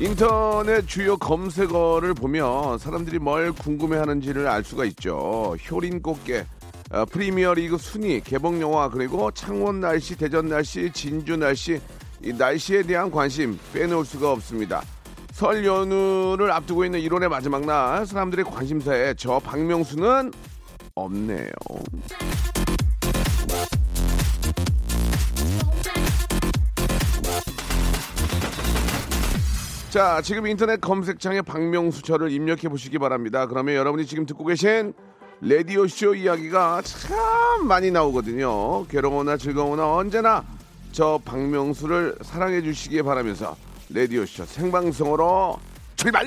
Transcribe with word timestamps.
인터넷 0.00 0.86
주요 0.86 1.18
검색어를 1.18 2.14
보면 2.14 2.78
사람들이 2.78 3.18
뭘 3.18 3.52
궁금해하는지를 3.52 4.48
알 4.48 4.64
수가 4.64 4.86
있죠. 4.86 5.54
효린 5.70 6.00
꽃게, 6.00 6.46
어, 6.90 7.04
프리미어리그 7.04 7.76
순위, 7.76 8.22
개봉 8.22 8.62
영화 8.62 8.88
그리고 8.88 9.30
창원 9.30 9.80
날씨, 9.80 10.16
대전 10.16 10.48
날씨, 10.48 10.90
진주 10.90 11.36
날씨 11.36 11.78
이 12.24 12.32
날씨에 12.32 12.82
대한 12.84 13.10
관심 13.10 13.58
빼놓을 13.74 14.06
수가 14.06 14.32
없습니다. 14.32 14.82
설 15.32 15.66
연휴를 15.66 16.50
앞두고 16.50 16.86
있는 16.86 16.98
1월의 17.00 17.28
마지막 17.28 17.66
날 17.66 18.06
사람들의 18.06 18.46
관심사에 18.46 19.12
저 19.18 19.38
박명수는 19.38 20.32
없네요. 20.94 21.50
자, 29.90 30.22
지금 30.22 30.46
인터넷 30.46 30.80
검색창에 30.80 31.42
박명수처를 31.42 32.30
입력해 32.30 32.68
보시기 32.68 32.98
바랍니다. 32.98 33.46
그러면 33.46 33.74
여러분이 33.74 34.06
지금 34.06 34.24
듣고 34.24 34.44
계신 34.44 34.94
라디오 35.40 35.88
쇼 35.88 36.14
이야기가 36.14 36.82
참 36.82 37.66
많이 37.66 37.90
나오거든요. 37.90 38.86
괴로우나 38.86 39.36
즐거우나 39.36 39.92
언제나 39.92 40.44
저 40.92 41.20
박명수를 41.24 42.14
사랑해 42.22 42.62
주시기 42.62 43.02
바라면서 43.02 43.56
라디오 43.92 44.24
쇼 44.26 44.44
생방송으로 44.44 45.58
출발! 45.96 46.24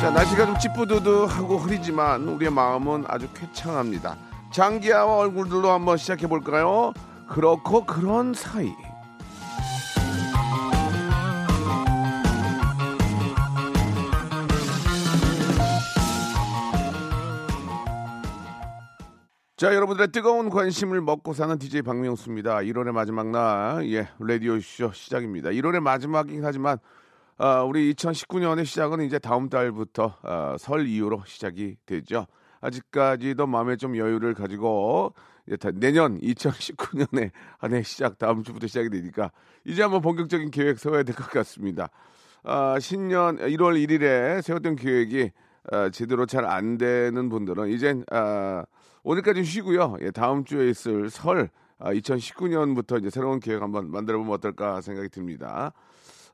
자, 0.00 0.10
날씨가 0.10 0.46
좀 0.46 0.58
찌뿌드드하고 0.58 1.58
흐리지만 1.58 2.28
우리의 2.28 2.50
마음은 2.50 3.04
아주 3.08 3.28
쾌창합니다. 3.34 4.16
장기야와 4.52 5.16
얼굴들로 5.18 5.70
한번 5.70 5.98
시작해 5.98 6.26
볼까요? 6.26 6.94
그렇고 7.34 7.84
그런 7.84 8.32
사이. 8.32 8.72
자, 19.56 19.74
여러분들의 19.74 20.12
뜨거운 20.12 20.48
관심을 20.48 21.00
먹고 21.00 21.32
사는 21.32 21.58
DJ 21.58 21.82
박명수입니다. 21.82 22.58
1월의 22.58 22.92
마지막 22.92 23.26
날, 23.26 23.90
예, 23.90 24.08
라디오쇼 24.20 24.92
시작입니다. 24.92 25.50
1월의 25.50 25.80
마지막이긴 25.80 26.44
하지만, 26.44 26.78
아, 27.38 27.62
우리 27.62 27.92
2019년의 27.94 28.64
시작은 28.64 29.00
이제 29.00 29.18
다음 29.18 29.48
달부터 29.48 30.18
아, 30.22 30.54
설 30.60 30.86
이후로 30.86 31.24
시작이 31.26 31.78
되죠. 31.84 32.28
아직까지도 32.60 33.48
마음에 33.48 33.74
좀 33.74 33.96
여유를 33.96 34.34
가지고 34.34 35.14
내년 35.74 36.18
2019년에 36.20 37.30
한 37.58 37.72
해 37.72 37.82
시작 37.82 38.18
다음 38.18 38.42
주부터 38.42 38.66
시작이 38.66 38.88
되니까 38.90 39.30
이제 39.64 39.82
한번 39.82 40.00
본격적인 40.02 40.50
계획 40.50 40.78
세워야 40.78 41.02
될 41.02 41.14
것 41.14 41.28
같습니다. 41.30 41.88
아, 42.42 42.78
신년 42.80 43.38
1월 43.38 43.74
1일에 43.86 44.42
세웠던 44.42 44.76
계획이 44.76 45.30
아, 45.72 45.90
제대로 45.90 46.26
잘 46.26 46.44
안 46.44 46.76
되는 46.78 47.28
분들은 47.28 47.68
이젠 47.70 48.04
아, 48.10 48.64
오늘까지 49.02 49.44
쉬고요. 49.44 49.96
예, 50.00 50.10
다음 50.10 50.44
주에 50.44 50.68
있을 50.70 51.10
설 51.10 51.48
아, 51.78 51.92
2019년부터 51.92 52.98
이제 53.00 53.10
새로운 53.10 53.40
계획 53.40 53.62
한번 53.62 53.90
만들어 53.90 54.18
보면 54.18 54.32
어떨까 54.34 54.80
생각이 54.80 55.08
듭니다. 55.10 55.72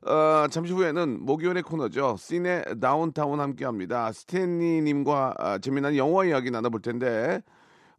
어, 0.03 0.47
잠시 0.49 0.73
후에는 0.73 1.23
목요일의 1.25 1.63
코너죠. 1.63 2.15
씬의 2.17 2.65
다운타운 2.81 3.39
함께합니다. 3.39 4.11
스탠리님과 4.13 5.35
아, 5.37 5.57
재미난 5.59 5.95
영화 5.95 6.25
이야기 6.25 6.49
나눠볼 6.51 6.81
텐데 6.81 7.41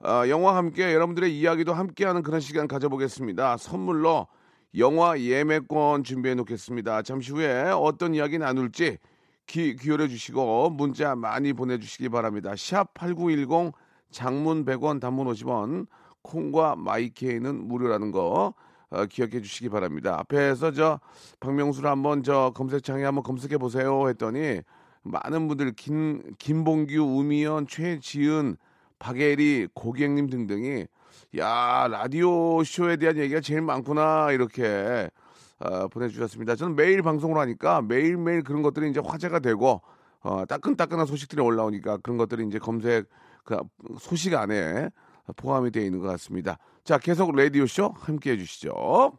어, 0.05 0.29
영화 0.29 0.57
함께 0.57 0.93
여러분들의 0.95 1.39
이야기도 1.39 1.75
함께하는 1.75 2.23
그런 2.23 2.41
시간 2.41 2.67
가져보겠습니다. 2.67 3.57
선물로 3.57 4.27
영화 4.77 5.19
예매권 5.19 6.03
준비해 6.03 6.35
놓겠습니다. 6.35 7.03
잠시 7.03 7.31
후에 7.31 7.71
어떤 7.71 8.13
이야기 8.13 8.37
나눌지 8.37 8.99
기, 9.47 9.77
기울여 9.77 10.09
주시고 10.09 10.71
문자 10.71 11.15
많이 11.15 11.53
보내주시기 11.53 12.09
바랍니다. 12.09 12.55
샵 12.57 12.93
8910 12.95 13.75
장문 14.11 14.65
100원 14.65 15.01
단문 15.01 15.29
50원 15.29 15.87
콩과 16.23 16.75
마이케이는 16.77 17.69
무료라는 17.69 18.11
거 18.11 18.55
어, 18.91 19.07
기억해 19.07 19.41
주시기 19.41 19.69
바랍니다. 19.69 20.17
앞에서 20.19 20.73
저 20.73 20.99
박명수를 21.39 21.89
한번 21.89 22.25
저 22.25 22.51
검색창에 22.57 23.05
한번 23.05 23.23
검색해 23.23 23.57
보세요 23.57 24.09
했더니 24.09 24.63
많은 25.05 25.47
분들 25.47 25.73
김 25.77 26.23
김봉규, 26.39 27.01
우미연, 27.01 27.69
최지은, 27.69 28.57
박예리, 29.03 29.67
고객님 29.75 30.31
등등이 30.31 30.87
야 31.39 31.89
라디오 31.91 32.63
쇼에 32.63 32.97
대한 32.97 33.17
얘기가 33.17 33.41
제일 33.41 33.61
많구나 33.61 34.31
이렇게 34.31 35.11
어, 35.59 35.89
보내주셨습니다. 35.89 36.55
저는 36.55 36.77
매일 36.77 37.03
방송을 37.03 37.37
하니까 37.39 37.83
매일 37.83 38.17
매일 38.17 38.45
그런 38.45 38.63
것들이 38.63 38.89
이제 38.89 39.01
화제가 39.05 39.41
되고 39.41 39.83
어, 40.21 40.45
따끈따끈한 40.47 41.07
소식들이 41.07 41.43
올라오니까 41.43 41.97
그런 41.99 42.17
것들이 42.17 42.47
이제 42.47 42.61
검색 42.61 43.09
그 43.43 43.59
소식 43.99 44.35
안에 44.35 44.91
포함이 45.37 45.73
되어 45.73 45.83
있는 45.83 45.99
것 45.99 46.07
같습니다. 46.07 46.59
자 46.85 46.99
계속 46.99 47.35
라디오 47.35 47.67
쇼 47.67 47.93
함께 47.99 48.33
해 48.33 48.37
주시죠. 48.37 49.19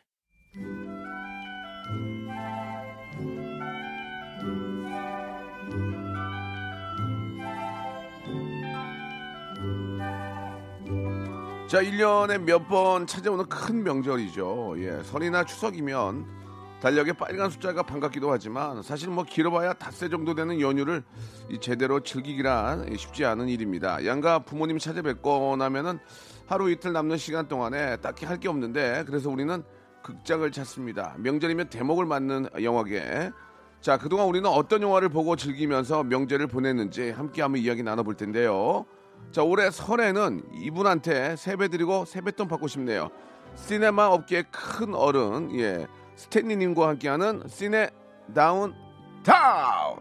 자, 11.71 11.81
1년에 11.81 12.37
몇 12.37 12.67
번 12.67 13.07
찾아오는 13.07 13.45
큰 13.45 13.81
명절이죠. 13.83 14.75
예, 14.79 15.01
설이나 15.03 15.45
추석이면 15.45 16.25
달력에 16.81 17.13
빨간 17.13 17.49
숫자가 17.49 17.83
반갑기도 17.83 18.29
하지만 18.29 18.81
사실 18.83 19.07
뭐 19.07 19.23
길어봐야 19.23 19.71
닷새 19.71 20.09
정도 20.09 20.35
되는 20.35 20.59
연휴를 20.59 21.01
이 21.49 21.59
제대로 21.61 22.01
즐기기란 22.01 22.93
쉽지 22.97 23.23
않은 23.23 23.47
일입니다. 23.47 24.05
양가 24.05 24.39
부모님 24.39 24.79
찾아뵙고 24.79 25.55
나면은 25.55 25.99
하루 26.45 26.69
이틀 26.69 26.91
남는 26.91 27.15
시간 27.15 27.47
동안에 27.47 27.95
딱히 28.01 28.25
할 28.25 28.37
게 28.37 28.49
없는데 28.49 29.05
그래서 29.07 29.29
우리는 29.29 29.63
극장을 30.03 30.51
찾습니다. 30.51 31.15
명절이면 31.19 31.69
대목을 31.69 32.05
맞는 32.05 32.47
영화계. 32.61 33.31
자, 33.79 33.97
그동안 33.97 34.27
우리는 34.27 34.49
어떤 34.49 34.81
영화를 34.81 35.07
보고 35.07 35.37
즐기면서 35.37 36.03
명절을 36.03 36.47
보냈는지 36.47 37.11
함께 37.11 37.41
한번 37.41 37.61
이야기 37.61 37.81
나눠볼 37.81 38.15
텐데요. 38.15 38.85
자, 39.31 39.43
올해 39.43 39.71
설에는 39.71 40.43
이분한테 40.53 41.35
세배드리고 41.37 42.05
세뱃돈 42.05 42.47
받고 42.47 42.67
싶네요. 42.67 43.09
시네마 43.55 44.07
업계의 44.07 44.45
큰 44.51 44.93
어른, 44.93 45.57
예, 45.59 45.87
스탠리님과 46.15 46.87
함께하는 46.89 47.43
시네 47.47 47.89
다운 48.33 48.73
타운. 49.23 49.99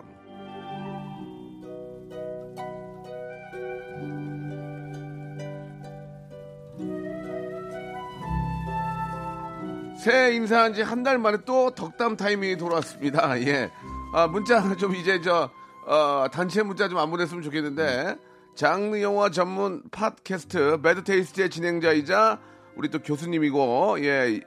새해 10.03 10.33
인사한 10.35 10.73
지 10.75 10.83
한 10.83 11.03
달 11.03 11.19
만에 11.19 11.39
또 11.45 11.71
덕담 11.71 12.17
타이밍이 12.17 12.57
돌아왔습니다. 12.57 13.39
예. 13.47 13.71
아, 14.15 14.27
문자 14.27 14.75
좀 14.77 14.95
이제 14.95 15.21
저, 15.21 15.51
어, 15.87 16.27
단체 16.33 16.63
문자 16.63 16.89
좀 16.89 16.99
안 16.99 17.11
보냈으면 17.11 17.43
좋겠는데, 17.43 18.17
장르 18.61 19.01
영화 19.01 19.31
전문 19.31 19.83
팟캐스트 19.91 20.81
매드테이스트의 20.83 21.49
진행자이자 21.49 22.39
우리 22.77 22.91
또 22.91 22.99
교수님이고, 22.99 24.05
예, 24.05 24.39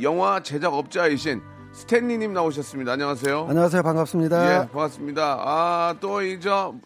영화 0.00 0.42
제작업자이신 0.42 1.42
스탠리님 1.74 2.32
나오셨습니다. 2.32 2.92
안녕하세요. 2.92 3.46
안녕하세요. 3.46 3.82
반갑습니다. 3.82 4.62
예, 4.62 4.68
반갑습니다. 4.68 5.36
아, 5.40 5.94
또 6.00 6.22
이저 6.22 6.76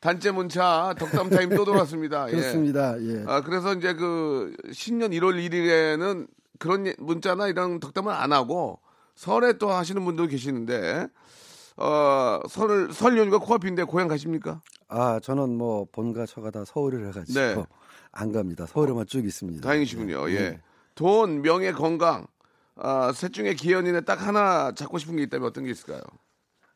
단체 0.00 0.30
문자 0.30 0.94
덕담 0.98 1.28
타임 1.28 1.50
또 1.50 1.66
돌았습니다. 1.66 2.28
예. 2.28 2.30
그렇습니다. 2.30 2.98
예. 3.02 3.24
아, 3.26 3.42
그래서 3.42 3.74
이제 3.74 3.92
그 3.92 4.56
신년 4.72 5.10
1월 5.10 5.34
1일에는 5.34 6.28
그런 6.58 6.86
예- 6.86 6.94
문자나 6.96 7.48
이런 7.48 7.78
덕담을 7.78 8.10
안 8.10 8.32
하고 8.32 8.80
설에 9.16 9.58
또 9.58 9.70
하시는 9.70 10.02
분도 10.02 10.26
계시는데 10.26 11.08
어, 11.76 12.40
설, 12.48 12.92
설 12.92 13.18
연휴가 13.18 13.38
코앞인데 13.38 13.84
고향 13.84 14.08
가십니까? 14.08 14.60
아, 14.88 15.20
저는 15.20 15.56
뭐 15.56 15.86
본가 15.90 16.26
처가 16.26 16.50
다 16.50 16.64
서울을 16.64 17.06
해가지고 17.08 17.40
네. 17.40 17.64
안 18.12 18.32
갑니다. 18.32 18.66
서울에만 18.66 19.06
쭉 19.06 19.24
있습니다. 19.24 19.62
다행이시군요. 19.66 20.26
네. 20.26 20.34
예. 20.34 20.60
돈, 20.94 21.40
명예, 21.42 21.72
건강. 21.72 22.26
아, 22.76 23.12
셋 23.14 23.32
중에 23.32 23.54
기현이네 23.54 24.02
딱 24.02 24.26
하나 24.26 24.72
잡고 24.72 24.98
싶은 24.98 25.16
게 25.16 25.22
있다면 25.22 25.48
어떤 25.48 25.64
게 25.64 25.70
있을까요? 25.70 26.00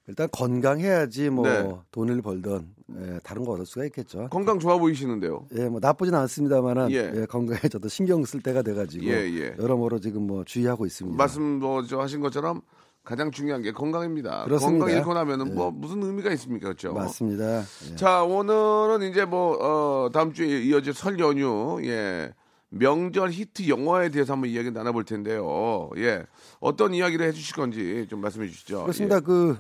일단 0.09 0.29
건강해야지 0.31 1.31
뭐 1.31 1.49
네. 1.49 1.69
돈을 1.91 2.23
벌던 2.23 2.69
예, 2.97 3.19
다른 3.25 3.45
거 3.45 3.53
얻을 3.53 3.67
수가 3.67 3.85
있겠죠. 3.87 4.29
건강 4.31 4.61
좋아 4.61 4.79
보이시는데요. 4.79 5.47
예, 5.57 5.69
뭐 5.69 5.81
나쁘진 5.81 6.15
않습니다만은 6.15 6.93
예. 6.93 7.11
예. 7.13 7.27
건강해져도 7.27 7.89
신경 7.89 8.25
쓸 8.25 8.41
때가 8.41 8.63
돼가지고 8.63 9.05
예, 9.05 9.11
예. 9.11 9.57
여러모로 9.59 9.99
지금 9.99 10.25
뭐 10.29 10.45
주의하고 10.45 10.87
있습니다. 10.87 11.17
말씀 11.19 11.43
뭐 11.59 11.83
저 11.83 11.99
하신 11.99 12.21
것처럼 12.21 12.63
가장 13.07 13.31
중요한 13.31 13.63
게 13.63 13.71
건강입니다. 13.71 14.45
그렇습니다. 14.45 14.85
건강 14.85 14.99
잃고 14.99 15.15
나면은 15.15 15.55
뭐 15.55 15.71
무슨 15.71 16.03
의미가 16.03 16.33
있습니까? 16.33 16.65
그렇죠? 16.65 16.93
맞습니다. 16.93 17.61
예. 17.93 17.95
자, 17.95 18.25
오늘은 18.25 19.09
이제 19.09 19.25
뭐, 19.25 19.57
어, 19.61 20.11
다음 20.13 20.33
주에 20.33 20.61
이어질 20.63 20.93
설 20.93 21.19
연휴, 21.21 21.79
예. 21.85 22.35
명절 22.69 23.31
히트 23.31 23.69
영화에 23.69 24.11
대해서 24.11 24.33
한번 24.33 24.51
이야기 24.51 24.73
나눠볼 24.73 25.05
텐데요. 25.05 25.89
예. 25.99 26.25
어떤 26.59 26.95
이야기를 26.95 27.25
해주실 27.27 27.55
건지 27.55 28.07
좀 28.11 28.21
말씀해 28.21 28.49
주시죠. 28.49 28.83
그렇습니다. 28.83 29.21
그 29.21 29.57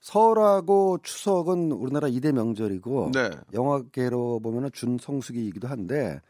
설하고 0.00 0.98
추석은 1.02 1.72
우리나라 1.72 2.08
이대 2.08 2.30
명절이고 2.30 3.12
네. 3.14 3.30
영화계로 3.54 4.40
보면은 4.40 4.68
준성수기이기도 4.70 5.66
한데 5.66 6.20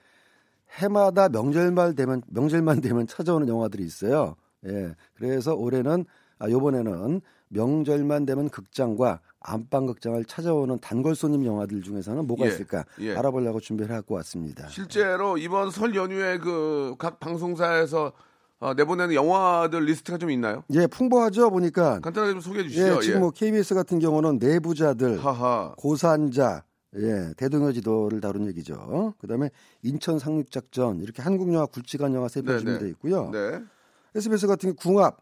해마다 0.78 1.28
명절만 1.28 1.96
되면 1.96 2.22
명절만 2.28 2.82
되면 2.82 3.08
찾아오는 3.08 3.48
영화들이 3.48 3.82
있어요. 3.82 4.36
예. 4.66 4.94
그래서 5.14 5.54
올해는 5.54 6.04
아 6.38 6.48
요번에는 6.50 7.20
명절만 7.48 8.24
되면 8.26 8.48
극장과 8.48 9.20
안방 9.40 9.86
극장을 9.86 10.24
찾아오는 10.24 10.78
단골 10.80 11.14
손님 11.14 11.44
영화들 11.44 11.82
중에서는 11.82 12.26
뭐가 12.26 12.44
예, 12.44 12.48
있을까 12.48 12.84
예. 13.00 13.14
알아보려고 13.16 13.60
준비를 13.60 13.94
하고 13.94 14.14
왔습니다. 14.14 14.68
실제로 14.68 15.36
이번 15.36 15.70
설 15.70 15.94
연휴에 15.94 16.38
그 16.38 16.94
각 16.98 17.20
방송사에서 17.20 18.12
어, 18.60 18.74
내보내는 18.74 19.14
영화들 19.14 19.84
리스트가 19.86 20.18
좀 20.18 20.30
있나요? 20.30 20.62
예, 20.70 20.86
풍부하죠 20.86 21.50
보니까. 21.50 21.98
간단하게 21.98 22.32
좀 22.34 22.40
소개해 22.40 22.62
주시죠. 22.68 22.96
예, 22.96 23.00
지금 23.00 23.20
뭐 23.20 23.30
KBS 23.32 23.74
같은 23.74 23.98
경우는 23.98 24.38
내부자들, 24.38 25.24
하하. 25.24 25.74
고산자, 25.76 26.62
예, 26.96 27.32
대동여지도를 27.36 28.20
다룬 28.20 28.46
얘기죠. 28.46 29.14
그다음에 29.18 29.50
인천 29.82 30.20
상륙작전 30.20 31.00
이렇게 31.00 31.22
한국 31.22 31.52
영화 31.52 31.66
굵직한 31.66 32.14
영화 32.14 32.28
세편 32.28 32.54
네, 32.54 32.58
준비되어 32.60 32.82
네. 32.86 32.90
있고요. 32.90 33.30
네. 33.32 33.60
SBS 34.14 34.46
같은 34.46 34.68
경우 34.74 34.76
궁합, 34.76 35.16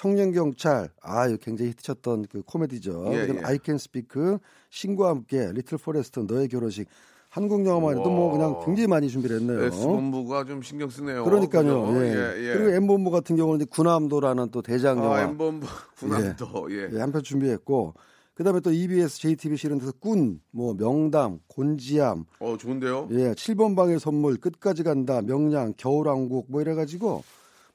청년 0.00 0.32
경찰, 0.32 0.88
아 1.02 1.26
이거 1.26 1.36
굉장히 1.36 1.72
히트쳤던 1.72 2.24
그 2.32 2.40
코미디죠. 2.40 3.10
예, 3.12 3.18
그다음에 3.18 3.40
예. 3.40 3.44
I 3.44 3.52
Can 3.52 3.76
Speak, 3.76 4.38
신과 4.70 5.10
함께, 5.10 5.52
Little 5.52 5.76
Forest, 5.76 6.20
너의 6.20 6.48
결혼식, 6.48 6.88
한국 7.28 7.66
영화만 7.66 7.98
해도 7.98 8.08
뭐 8.08 8.28
와. 8.28 8.32
그냥 8.32 8.64
굉장히 8.64 8.86
많이 8.86 9.10
준비를 9.10 9.40
했네요. 9.40 9.62
S 9.64 9.76
본부가 9.76 10.46
좀 10.46 10.62
신경 10.62 10.88
쓰네요. 10.88 11.24
그러니까요. 11.24 11.86
그죠? 11.86 12.02
예. 12.02 12.14
예, 12.14 12.48
예. 12.48 12.54
그리고 12.54 12.70
M본부 12.70 13.10
같은 13.10 13.36
경우는 13.36 13.66
군함도라는 13.66 14.50
또 14.52 14.62
대장 14.62 14.96
영화 15.04 15.18
아, 15.18 15.22
M본부 15.24 15.66
군함도 16.00 16.68
예. 16.70 16.88
예, 16.94 16.98
한편 16.98 17.22
준비했고 17.22 17.92
그다음에 18.32 18.60
또 18.60 18.72
EBS, 18.72 19.18
JTBC 19.18 19.66
이런 19.66 19.80
데서 19.80 19.92
꾼, 20.00 20.40
뭐 20.50 20.72
명담, 20.72 21.40
곤지암, 21.46 22.24
어, 22.38 22.56
좋은데요? 22.58 23.08
예, 23.10 23.32
7번 23.32 23.76
방의 23.76 24.00
선물, 24.00 24.38
끝까지 24.38 24.82
간다, 24.82 25.20
명량, 25.20 25.74
겨울왕국 25.76 26.46
뭐 26.48 26.62
이래가지고 26.62 27.22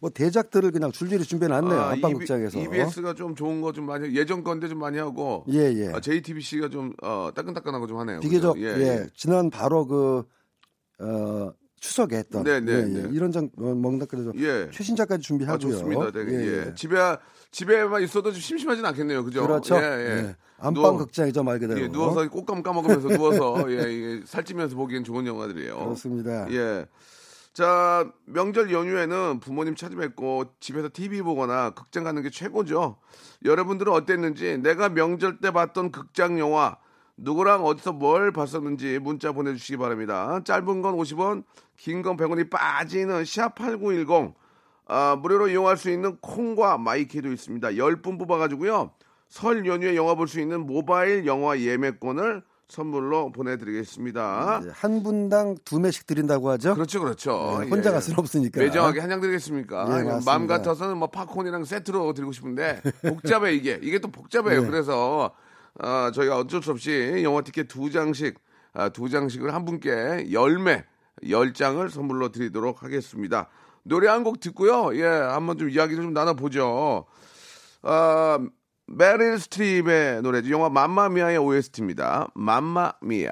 뭐 0.05 0.11
대작들을 0.11 0.69
그냥 0.69 0.91
줄줄이 0.91 1.23
준비해놨네요 1.23 1.79
아, 1.79 1.89
안방극장에서. 1.89 2.59
EBS가 2.59 3.15
좀 3.15 3.33
좋은 3.33 3.61
거 3.61 3.71
좀 3.75 3.87
많이 3.87 4.15
예전 4.15 4.43
건데 4.43 4.67
좀 4.67 4.77
많이 4.77 4.99
하고 4.99 5.43
예, 5.51 5.73
예. 5.73 5.87
아, 5.91 5.99
JTBC가 5.99 6.69
좀 6.69 6.93
어, 7.01 7.29
따끈따끈하고 7.33 7.87
좀 7.87 7.97
하네요. 7.99 8.19
비교적 8.19 8.53
그죠? 8.53 8.65
예, 8.67 9.07
지난 9.15 9.49
바로 9.49 9.87
그 9.87 10.23
어, 10.99 11.51
추석에 11.79 12.17
했던 12.17 12.43
네, 12.43 12.59
네, 12.59 12.71
예, 12.73 12.81
네. 12.85 13.03
예, 13.03 13.09
이런 13.11 13.31
장 13.31 13.49
어, 13.57 13.63
먹는다그래서 13.73 14.31
예. 14.37 14.69
최신작까지 14.71 15.23
준비하고요. 15.23 15.55
아, 15.55 15.57
좋습니다. 15.71 16.11
되게, 16.11 16.31
예, 16.33 16.37
예. 16.39 16.67
예. 16.67 16.73
집에 16.75 16.95
집에만 17.51 18.03
있어도 18.03 18.31
좀 18.31 18.39
심심하진 18.39 18.85
않겠네요. 18.85 19.23
그죠? 19.25 19.41
그렇죠. 19.47 19.75
예, 19.77 19.81
예. 19.81 20.17
예. 20.27 20.35
안방 20.59 20.97
극장이죠 20.97 21.43
말 21.43 21.57
그대로. 21.57 21.81
예, 21.81 21.87
누워서 21.87 22.29
꽃감 22.29 22.61
까먹으면서 22.61 23.07
누워서 23.17 23.65
예, 23.71 23.77
예, 23.79 24.21
살찌면서 24.25 24.75
보기엔 24.75 25.03
좋은 25.03 25.25
영화들이에요. 25.25 25.75
그렇습니다. 25.79 26.47
예. 26.51 26.85
자, 27.55 28.11
명절 28.25 28.69
연휴에는 28.73 29.39
부모님 29.39 29.75
찾아뵙고 29.75 30.55
집에서 30.59 30.89
TV 30.91 31.21
보거나 31.21 31.69
극장 31.69 32.03
가는 32.03 32.21
게 32.21 32.29
최고죠. 32.29 32.97
여러분들은 33.45 33.93
어땠는지 33.93 34.57
내가 34.57 34.89
명절 34.89 35.39
때 35.39 35.51
봤던 35.51 35.93
극장 35.93 36.37
영화 36.37 36.75
누구랑 37.15 37.63
어디서 37.63 37.93
뭘 37.93 38.33
봤었는지 38.33 38.99
문자 38.99 39.31
보내주시기 39.31 39.77
바랍니다. 39.77 40.41
짧은 40.43 40.81
건 40.81 40.97
50원, 40.97 41.45
긴 41.77 42.01
건 42.01 42.17
100원이 42.17 42.49
빠지는 42.49 43.23
샵8910 43.23 44.33
아, 44.87 45.15
무료로 45.15 45.47
이용할 45.47 45.77
수 45.77 45.89
있는 45.89 46.17
콩과 46.17 46.77
마이키도 46.77 47.31
있습니다. 47.31 47.69
10분 47.69 48.19
뽑아가지고요. 48.19 48.91
설 49.29 49.65
연휴에 49.65 49.95
영화 49.95 50.15
볼 50.15 50.27
수 50.27 50.41
있는 50.41 50.65
모바일 50.67 51.25
영화 51.25 51.57
예매권을 51.57 52.43
선물로 52.67 53.31
보내드리겠습니다. 53.31 54.61
예, 54.65 54.69
한 54.73 55.03
분당 55.03 55.55
두 55.63 55.79
매씩 55.79 56.07
드린다고 56.07 56.49
하죠. 56.51 56.73
그렇죠, 56.73 56.99
그렇죠. 56.99 57.59
예, 57.63 57.69
혼자 57.69 57.89
예. 57.89 57.93
갈 57.93 58.01
수는 58.01 58.17
없으니까. 58.19 58.59
매정하게 58.59 58.99
한 59.01 59.09
장 59.09 59.21
드리겠습니까? 59.21 59.85
예, 59.99 60.03
맞습니다. 60.03 60.19
마음 60.31 60.47
같아서는 60.47 60.97
뭐 60.97 61.09
팝콘이랑 61.09 61.63
세트로 61.65 62.13
드리고 62.13 62.31
싶은데 62.31 62.81
복잡해 63.07 63.53
이게 63.53 63.79
이게 63.81 63.99
또 63.99 64.09
복잡해요. 64.09 64.61
네. 64.63 64.67
그래서 64.67 65.31
어, 65.79 66.11
저희가 66.13 66.37
어쩔 66.39 66.63
수 66.63 66.71
없이 66.71 67.21
영화 67.23 67.41
티켓 67.41 67.67
두 67.67 67.91
장씩 67.91 68.39
아, 68.73 68.89
두 68.89 69.09
장씩을 69.09 69.53
한 69.53 69.63
분께 69.65 70.31
열매 70.31 70.83
열 71.29 71.53
장을 71.53 71.87
선물로 71.89 72.31
드리도록 72.31 72.81
하겠습니다. 72.83 73.47
노래 73.83 74.07
한 74.09 74.23
곡 74.23 74.39
듣고요. 74.39 74.95
예, 74.97 75.05
한번 75.05 75.57
좀 75.59 75.69
이야기를 75.69 76.03
좀 76.03 76.13
나눠보죠. 76.13 77.05
아, 77.83 78.39
메릴 78.87 79.39
스트립의 79.39 80.21
노래죠. 80.21 80.49
영화 80.51 80.69
맘마미아의 80.69 81.37
OST입니다. 81.37 82.27
맘마미아. 82.35 83.31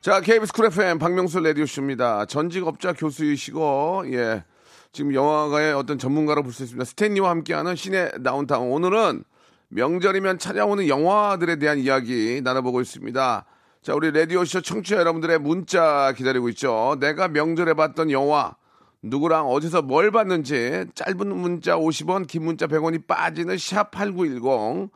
자, 0.00 0.20
KBS 0.20 0.52
쿨 0.52 0.66
FM 0.66 0.98
박명수 0.98 1.40
라디오쇼입니다. 1.40 2.26
전직 2.26 2.66
업자 2.66 2.92
교수이시고, 2.92 4.04
예. 4.12 4.44
지금 4.92 5.14
영화가의 5.14 5.74
어떤 5.74 5.98
전문가로 5.98 6.42
볼 6.42 6.52
수 6.52 6.62
있습니다. 6.62 6.84
스탠리와 6.84 7.30
함께하는 7.30 7.76
시네 7.76 8.10
다운타운. 8.22 8.70
오늘은 8.70 9.24
명절이면 9.68 10.38
찾아오는 10.38 10.88
영화들에 10.88 11.56
대한 11.56 11.78
이야기 11.78 12.40
나눠보고 12.42 12.80
있습니다. 12.80 13.44
자, 13.82 13.94
우리 13.94 14.10
라디오쇼 14.10 14.62
청취자 14.62 14.96
여러분들의 14.96 15.38
문자 15.40 16.12
기다리고 16.16 16.48
있죠. 16.50 16.96
내가 17.00 17.28
명절에 17.28 17.74
봤던 17.74 18.10
영화, 18.10 18.54
누구랑 19.02 19.46
어디서 19.48 19.82
뭘 19.82 20.10
봤는지 20.10 20.84
짧은 20.94 21.36
문자 21.36 21.76
50원, 21.76 22.26
긴 22.26 22.44
문자 22.44 22.66
100원이 22.66 23.06
빠지는 23.06 23.56
샵 23.58 23.90
8910. 23.90 24.90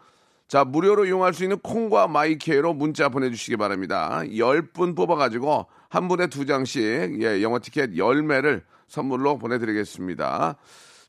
자, 0.48 0.64
무료로 0.64 1.06
이용할 1.06 1.32
수 1.32 1.44
있는 1.44 1.58
콩과 1.60 2.08
마이케이로 2.08 2.74
문자 2.74 3.08
보내주시기 3.08 3.56
바랍니다. 3.56 4.20
10분 4.24 4.94
뽑아가지고 4.96 5.66
한 5.88 6.08
분에 6.08 6.26
두 6.26 6.44
장씩, 6.44 7.22
예, 7.22 7.42
영화 7.42 7.58
티켓 7.58 7.92
10매를 7.92 8.62
선물로 8.88 9.38
보내드리겠습니다. 9.38 10.56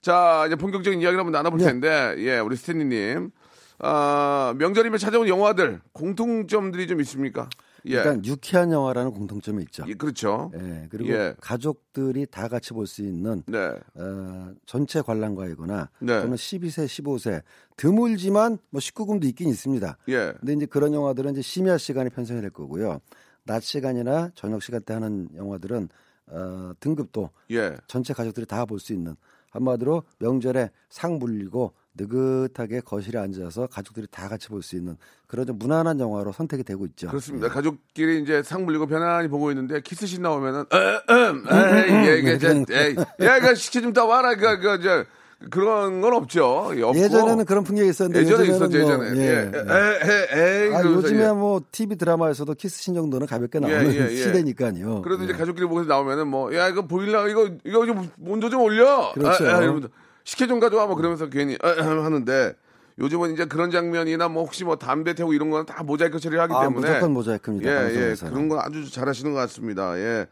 자, 0.01 0.43
이제 0.47 0.55
본격적인 0.55 1.01
이야기를 1.01 1.19
한번 1.19 1.33
나눠볼 1.33 1.59
네. 1.59 1.65
텐데, 1.65 2.15
예, 2.19 2.39
우리 2.39 2.55
스탠리님. 2.55 3.31
아, 3.79 4.53
명절이면 4.57 4.97
찾아온 4.99 5.27
영화들, 5.27 5.81
공통점들이 5.91 6.87
좀 6.87 7.01
있습니까? 7.01 7.49
예. 7.87 7.95
일단 7.95 8.23
유쾌한 8.25 8.71
영화라는 8.71 9.11
공통점이 9.11 9.61
있죠. 9.63 9.83
예, 9.87 9.93
그렇죠. 9.93 10.51
예, 10.55 10.87
그리고 10.89 11.09
예. 11.13 11.35
가족들이 11.41 12.25
다 12.27 12.47
같이 12.47 12.73
볼 12.73 12.87
수 12.87 13.01
있는 13.01 13.43
네. 13.47 13.57
어, 13.95 14.53
전체 14.65 15.01
관람가이거나 15.01 15.89
네. 15.99 16.21
또는 16.21 16.35
12세, 16.35 16.85
15세 16.85 17.41
드물지만 17.77 18.57
뭐 18.69 18.79
19금도 18.79 19.25
있긴 19.25 19.49
있습니다. 19.49 19.97
예. 20.09 20.33
근데 20.39 20.53
이제 20.53 20.65
그런 20.65 20.93
영화들은 20.93 21.31
이제 21.33 21.41
심야 21.41 21.77
시간에 21.77 22.09
편성이 22.09 22.41
될 22.41 22.49
거고요. 22.49 22.99
낮 23.45 23.61
시간이나 23.63 24.31
저녁 24.35 24.63
시간 24.63 24.81
때 24.81 24.93
하는 24.93 25.27
영화들은 25.35 25.89
어, 26.27 26.71
등급도 26.79 27.29
예. 27.51 27.75
전체 27.87 28.13
가족들이 28.13 28.45
다 28.45 28.65
볼 28.65 28.79
수 28.79 28.93
있는 28.93 29.15
한마디로 29.51 30.03
명절에 30.19 30.71
상 30.89 31.19
물리고 31.19 31.73
느긋하게 31.95 32.81
거실에 32.81 33.19
앉아서 33.19 33.67
가족들이 33.67 34.07
다 34.09 34.27
같이 34.27 34.47
볼 34.49 34.63
수 34.63 34.75
있는 34.75 34.97
그런 35.27 35.45
좀 35.45 35.57
무난한 35.59 35.99
영화로 35.99 36.31
선택이 36.31 36.63
되고 36.63 36.85
있죠. 36.87 37.07
그렇습니다. 37.07 37.49
가족끼리 37.49 38.21
이제 38.21 38.41
상 38.43 38.65
물리고 38.65 38.87
편안히 38.87 39.27
보고 39.27 39.51
있는데 39.51 39.81
키스신 39.81 40.21
나오면은 40.21 40.65
에음 40.71 41.45
에이 41.51 42.07
얘가 42.09 42.31
이제 42.31 42.63
에이 42.71 42.95
얘가 43.19 43.53
시키 43.55 43.81
좀 43.81 43.93
따와라 43.93 44.35
그그 44.35 44.81
저 44.81 45.05
그런 45.49 45.99
건 45.99 46.13
없죠. 46.13 46.71
예, 46.77 46.83
없고. 46.83 46.97
예전에는 46.97 47.43
그런 47.43 47.65
풍경이 47.65 47.89
있었는데 47.89 48.21
예전에 48.21 48.45
있었죠, 48.47 48.69
뭐, 48.69 48.79
예전에. 48.79 49.17
예, 49.17 49.21
예. 49.21 49.51
예. 49.53 50.39
에, 50.39 50.67
에이, 50.67 50.73
아, 50.73 50.83
요즘에 50.83 51.23
예. 51.25 51.27
뭐 51.33 51.61
TV 51.69 51.97
드라마에서도 51.97 52.53
키스 52.53 52.81
신 52.81 52.93
정도는 52.93 53.27
가볍게 53.27 53.59
나오는 53.59 53.91
예, 53.93 53.97
예, 54.07 54.11
예. 54.11 54.15
시대니까요. 54.15 55.01
그래도 55.01 55.25
이제 55.25 55.33
예. 55.33 55.37
가족끼리 55.37 55.67
모여서 55.67 55.89
나오면은 55.89 56.27
뭐, 56.27 56.55
야, 56.55 56.69
이거 56.69 56.87
보일라, 56.87 57.27
이거, 57.27 57.49
이거 57.65 57.85
좀, 57.85 58.09
온도 58.25 58.49
좀 58.49 58.61
올려! 58.61 59.11
그렇죠. 59.13 59.45
아, 59.49 59.55
아, 59.57 59.61
이러면서, 59.63 59.89
식혜 60.23 60.47
좀 60.47 60.59
가져와, 60.59 60.87
뭐 60.87 60.95
그러면서 60.95 61.29
괜히, 61.29 61.57
아, 61.61 61.67
아, 61.69 62.03
하는데, 62.03 62.53
요즘은 62.99 63.33
이제 63.33 63.45
그런 63.45 63.71
장면이나 63.71 64.27
뭐 64.29 64.43
혹시 64.43 64.63
뭐 64.63 64.75
담배 64.75 65.13
태우고 65.15 65.33
이런 65.33 65.49
거는 65.49 65.65
다 65.65 65.81
모자이크 65.83 66.19
처리하기 66.19 66.53
아, 66.53 66.61
때문에. 66.61 66.87
무조건 66.89 67.11
모자이크입니다. 67.13 67.69
예, 67.91 68.11
예. 68.11 68.15
그런 68.29 68.47
건 68.49 68.59
아주 68.59 68.89
잘하시는 68.91 69.33
것 69.33 69.39
같습니다. 69.39 69.97
예. 69.97 70.27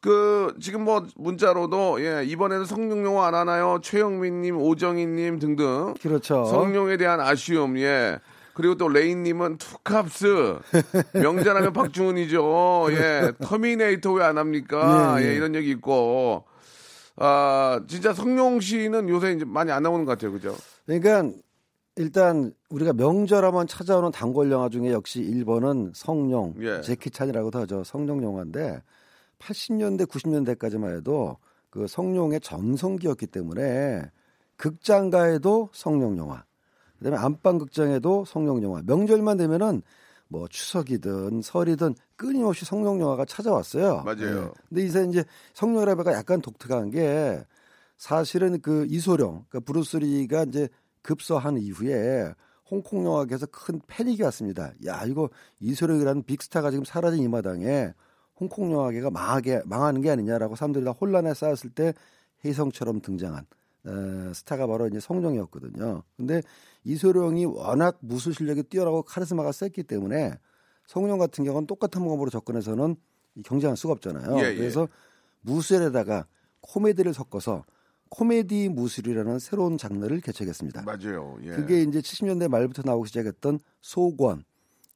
그, 0.00 0.52
지금 0.60 0.82
뭐, 0.84 1.06
문자로도, 1.14 2.04
예, 2.04 2.24
이번에는 2.26 2.64
성룡 2.64 3.04
영화 3.04 3.28
안 3.28 3.34
하나요? 3.36 3.78
최영민님, 3.82 4.56
오정희님 4.60 5.38
등등. 5.38 5.94
그렇죠. 6.02 6.44
성룡에 6.46 6.96
대한 6.96 7.20
아쉬움, 7.20 7.78
예. 7.78 8.18
그리고 8.54 8.74
또 8.74 8.88
레인님은 8.88 9.56
투캅스 9.58 10.56
명절하면 11.14 11.72
박중훈이죠. 11.72 12.88
예, 12.90 13.32
터미네이터 13.42 14.12
왜 14.12 14.24
안 14.24 14.36
합니까? 14.38 15.16
예, 15.20 15.24
예, 15.24 15.28
예. 15.30 15.34
이런 15.36 15.54
얘기 15.54 15.70
있고. 15.70 16.44
아, 17.16 17.80
진짜 17.88 18.12
성룡 18.12 18.60
씨는 18.60 19.08
요새 19.08 19.32
이제 19.32 19.44
많이 19.44 19.70
안 19.70 19.82
나오는 19.82 20.04
것 20.04 20.12
같아요, 20.12 20.32
그죠? 20.32 20.54
그러니까 20.86 21.30
일단 21.96 22.52
우리가 22.70 22.94
명절 22.94 23.44
하면 23.44 23.66
찾아오는 23.66 24.10
단골 24.12 24.50
영화 24.50 24.68
중에 24.68 24.92
역시 24.92 25.20
1번은 25.20 25.92
성룡, 25.94 26.54
예. 26.60 26.80
재키 26.80 27.10
찬이라고도 27.10 27.60
하죠. 27.60 27.84
성룡 27.84 28.22
영화인데 28.22 28.82
80년대 29.38 30.06
90년대까지만 30.06 30.96
해도 30.96 31.36
그 31.68 31.86
성룡의 31.86 32.40
전성기였기 32.40 33.26
때문에 33.26 34.02
극장가에도 34.56 35.70
성룡 35.72 36.16
영화, 36.18 36.44
그다음에 36.98 37.18
안방 37.18 37.58
극장에도 37.58 38.24
성룡 38.24 38.62
영화. 38.62 38.80
명절만 38.86 39.36
되면은 39.36 39.82
뭐 40.32 40.48
추석이든 40.48 41.42
설이든 41.42 41.94
끊임없이 42.16 42.64
성룡 42.64 43.00
영화가 43.00 43.26
찾아왔어요. 43.26 44.02
맞아요. 44.02 44.52
예. 44.56 44.60
근데 44.68 44.84
이제 44.84 45.06
이제 45.08 45.24
성룡 45.52 45.84
라베가 45.84 46.14
약간 46.14 46.40
독특한 46.40 46.90
게 46.90 47.44
사실은 47.98 48.60
그 48.62 48.86
이소룡, 48.88 49.44
그러니까 49.48 49.60
브루스리가 49.60 50.44
이제 50.44 50.68
급서한 51.02 51.58
이후에 51.58 52.32
홍콩 52.68 53.04
영화계에서 53.04 53.46
큰 53.46 53.80
패닉이 53.86 54.22
왔습니다. 54.22 54.72
야 54.86 55.04
이거 55.04 55.28
이소룡이라는 55.60 56.22
빅스타가 56.22 56.70
지금 56.70 56.84
사라진 56.84 57.22
이 57.22 57.28
마당에 57.28 57.92
홍콩 58.40 58.72
영화계가 58.72 59.10
망하게 59.10 59.60
망하는 59.66 60.00
게 60.00 60.10
아니냐라고 60.10 60.56
사람들이 60.56 60.84
다 60.84 60.92
혼란에 60.92 61.34
쌓였을 61.34 61.68
때 61.70 61.92
혜성처럼 62.44 63.02
등장한 63.02 63.44
어, 63.84 64.32
스타가 64.34 64.66
바로 64.66 64.86
이제 64.86 64.98
성룡이었거든요. 64.98 66.02
근데 66.16 66.40
이소룡이 66.84 67.44
워낙 67.46 67.98
무술 68.00 68.34
실력이 68.34 68.64
뛰어나고 68.64 69.02
카리스마가 69.02 69.52
셌기 69.52 69.82
때문에 69.84 70.38
성룡 70.86 71.18
같은 71.18 71.44
경우는 71.44 71.66
똑같은 71.66 72.02
몸으로 72.02 72.30
접근해서는 72.30 72.96
이 73.36 73.42
경쟁할 73.42 73.76
수가 73.76 73.92
없잖아요. 73.94 74.38
예, 74.40 74.50
예. 74.50 74.56
그래서 74.56 74.88
무술에다가 75.42 76.26
코미디를 76.60 77.14
섞어서 77.14 77.64
코미디 78.10 78.68
무술이라는 78.68 79.38
새로운 79.38 79.78
장르를 79.78 80.20
개척했습니다. 80.20 80.82
맞아요. 80.82 81.38
예. 81.42 81.50
그게 81.50 81.82
이제 81.82 82.00
70년대 82.00 82.48
말부터 82.48 82.82
나오기 82.84 83.08
시작했던 83.08 83.58
소권, 83.80 84.44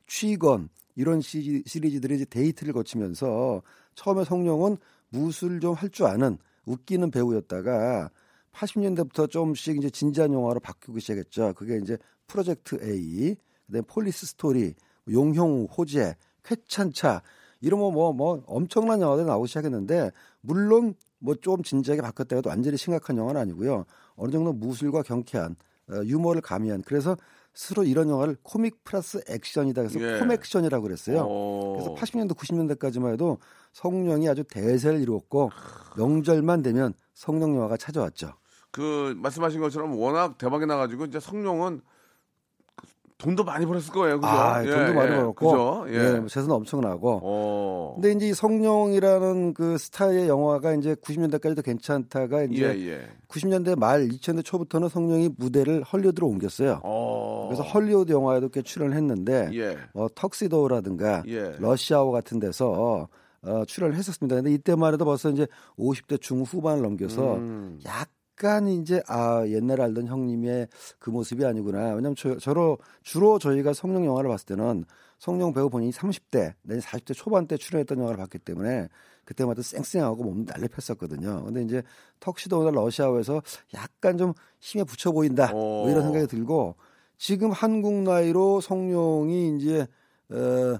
취권 0.07 0.69
이런 0.97 1.21
시, 1.21 1.63
시리즈들이 1.67 2.17
이제 2.17 2.25
히트를 2.27 2.73
거치면서 2.73 3.63
처음에 3.95 4.25
성룡은 4.25 4.77
무술 5.11 5.61
좀 5.61 5.75
할 5.75 5.89
줄 5.91 6.07
아는 6.07 6.37
웃기는 6.67 7.11
배우였다가 7.11 8.11
80년대부터 8.57 9.31
조금씩 9.31 9.77
이제 9.77 9.91
진지한 9.91 10.33
영화로 10.33 10.61
바뀌기 10.61 11.01
시작했죠. 11.01 11.53
그게 11.55 11.79
이제 11.79 11.99
프로젝트 12.27 12.77
A, 12.83 13.37
그다음에 13.67 13.85
폴리스 13.87 14.27
스토리, 14.27 14.75
용형호제, 15.11 16.17
쾌찬차 16.43 17.23
이런 17.61 17.81
뭐뭐 17.81 18.13
뭐 18.13 18.43
엄청난 18.47 19.01
영화들이 19.01 19.27
나오기 19.27 19.49
시작했는데 19.49 20.11
물론 20.41 20.95
뭐 21.19 21.35
좀 21.41 21.63
진지하게 21.63 22.03
바뀌었다 22.03 22.37
해도 22.37 22.49
완전히 22.51 22.77
심각한 22.77 23.17
영화는 23.17 23.41
아니고요. 23.41 23.85
어느 24.17 24.31
정도 24.33 24.53
무술과 24.53 25.03
경쾌한 25.03 25.57
어, 25.91 26.03
유머를 26.05 26.41
가미한 26.41 26.83
그래서 26.83 27.17
스스로 27.55 27.85
이런 27.85 28.09
영화를 28.11 28.37
코믹 28.43 28.85
플러스 28.85 29.21
액션이다 29.29 29.83
그래서 29.83 30.01
예. 30.01 30.19
코맥션이라고 30.19 30.83
그랬어요. 30.83 31.27
어. 31.29 31.73
그래서 31.75 31.95
80년대 31.95 32.37
90년대까지만 32.37 33.13
해도 33.13 33.39
성룡이 33.73 34.29
아주 34.29 34.45
대세를 34.45 35.01
이루었고 35.01 35.51
명절만 35.97 36.63
되면 36.63 36.93
성룡 37.15 37.57
영화가 37.57 37.77
찾아왔죠. 37.79 38.33
그 38.71 39.15
말씀하신 39.19 39.61
것처럼 39.61 39.99
워낙 39.99 40.39
대박이 40.39 40.67
나가지고 40.67 41.07
이제 41.07 41.21
성룡은 41.21 41.81
돈도 43.19 43.45
많이 43.45 43.65
벌었을 43.65 43.93
거예요, 43.95 44.21
그죠? 44.21 44.29
아, 44.29 44.63
예, 44.63 44.71
돈도 44.71 44.93
많이 44.93 45.11
예, 45.11 45.17
벌었고 45.17 45.35
그죠? 45.35 45.87
예. 45.89 45.95
예, 45.95 46.19
뭐 46.19 46.29
재산 46.29 46.51
엄청나고 46.51 47.21
어. 47.23 47.93
근데 47.95 48.13
이제 48.13 48.29
이 48.29 48.35
성룡이라는 48.35 49.55
그 49.55 49.79
스타의 49.79 50.29
영화가 50.29 50.75
이제 50.75 50.95
90년대까지도 50.97 51.65
괜찮다가 51.65 52.43
예, 52.43 52.49
이제 52.51 52.89
예. 52.89 53.09
90년대 53.29 53.79
말 53.79 54.07
2000년대 54.09 54.45
초부터는 54.45 54.91
성룡이 54.91 55.31
무대를 55.39 55.83
헐리우드로 55.83 56.27
옮겼어요. 56.27 56.81
어. 56.85 57.49
그래서 57.49 57.63
헐리우드 57.63 58.13
영화에도 58.13 58.51
꽤 58.51 58.61
출연을 58.61 58.95
했는데 58.95 59.49
예. 59.55 59.79
뭐 59.95 60.09
턱시도라든가 60.15 61.23
예. 61.27 61.57
러시아워 61.59 62.13
같은 62.13 62.39
데서 62.39 63.09
어, 63.43 63.65
출연을 63.65 63.97
했었습니다. 63.97 64.37
근데 64.37 64.53
이때만 64.53 64.93
해도 64.93 65.07
벌써 65.07 65.31
이제 65.31 65.47
50대 65.79 66.21
중후반을 66.21 66.83
넘겨서 66.83 67.37
음. 67.37 67.81
약 67.87 68.11
간 68.37 68.69
이제 68.69 69.03
아 69.09 69.45
옛날에 69.47 69.83
알던 69.85 70.07
형님의 70.07 70.69
그 70.99 71.11
모습이 71.11 71.45
아니구나. 71.45 71.89
왜냐면 71.95 72.15
저, 72.17 72.37
저로 72.39 72.79
주로 73.03 73.39
저희가 73.39 73.73
성룡 73.73 74.05
영화를 74.05 74.29
봤을 74.29 74.47
때는 74.47 74.85
성룡 75.19 75.55
배우 75.55 75.71
본인이 75.71 75.93
30대, 75.93 76.55
내지 76.63 76.87
40대 76.87 77.15
초반 77.15 77.47
때 77.47 77.57
출연했던 77.57 77.99
영화를 77.99 78.19
봤기 78.19 78.39
때문에 78.39 78.89
그때마다 79.25 79.63
쌩쌩하고 79.63 80.23
몸 80.23 80.45
날렵했었거든요. 80.45 81.45
근데 81.45 81.63
이제 81.63 81.83
턱시도나 82.21 82.71
러시아어에서 82.71 83.43
약간 83.75 84.19
좀 84.19 84.35
힘에 84.61 84.85
붙여 84.85 85.11
보인다. 85.13 85.51
뭐 85.51 85.89
이런 85.89 86.03
어. 86.03 86.05
생각이 86.05 86.27
들고 86.27 86.77
지금 87.19 87.51
한국 87.51 87.95
나이로 87.95 88.61
성룡이 88.61 89.57
이제 89.57 89.87
어 90.31 90.79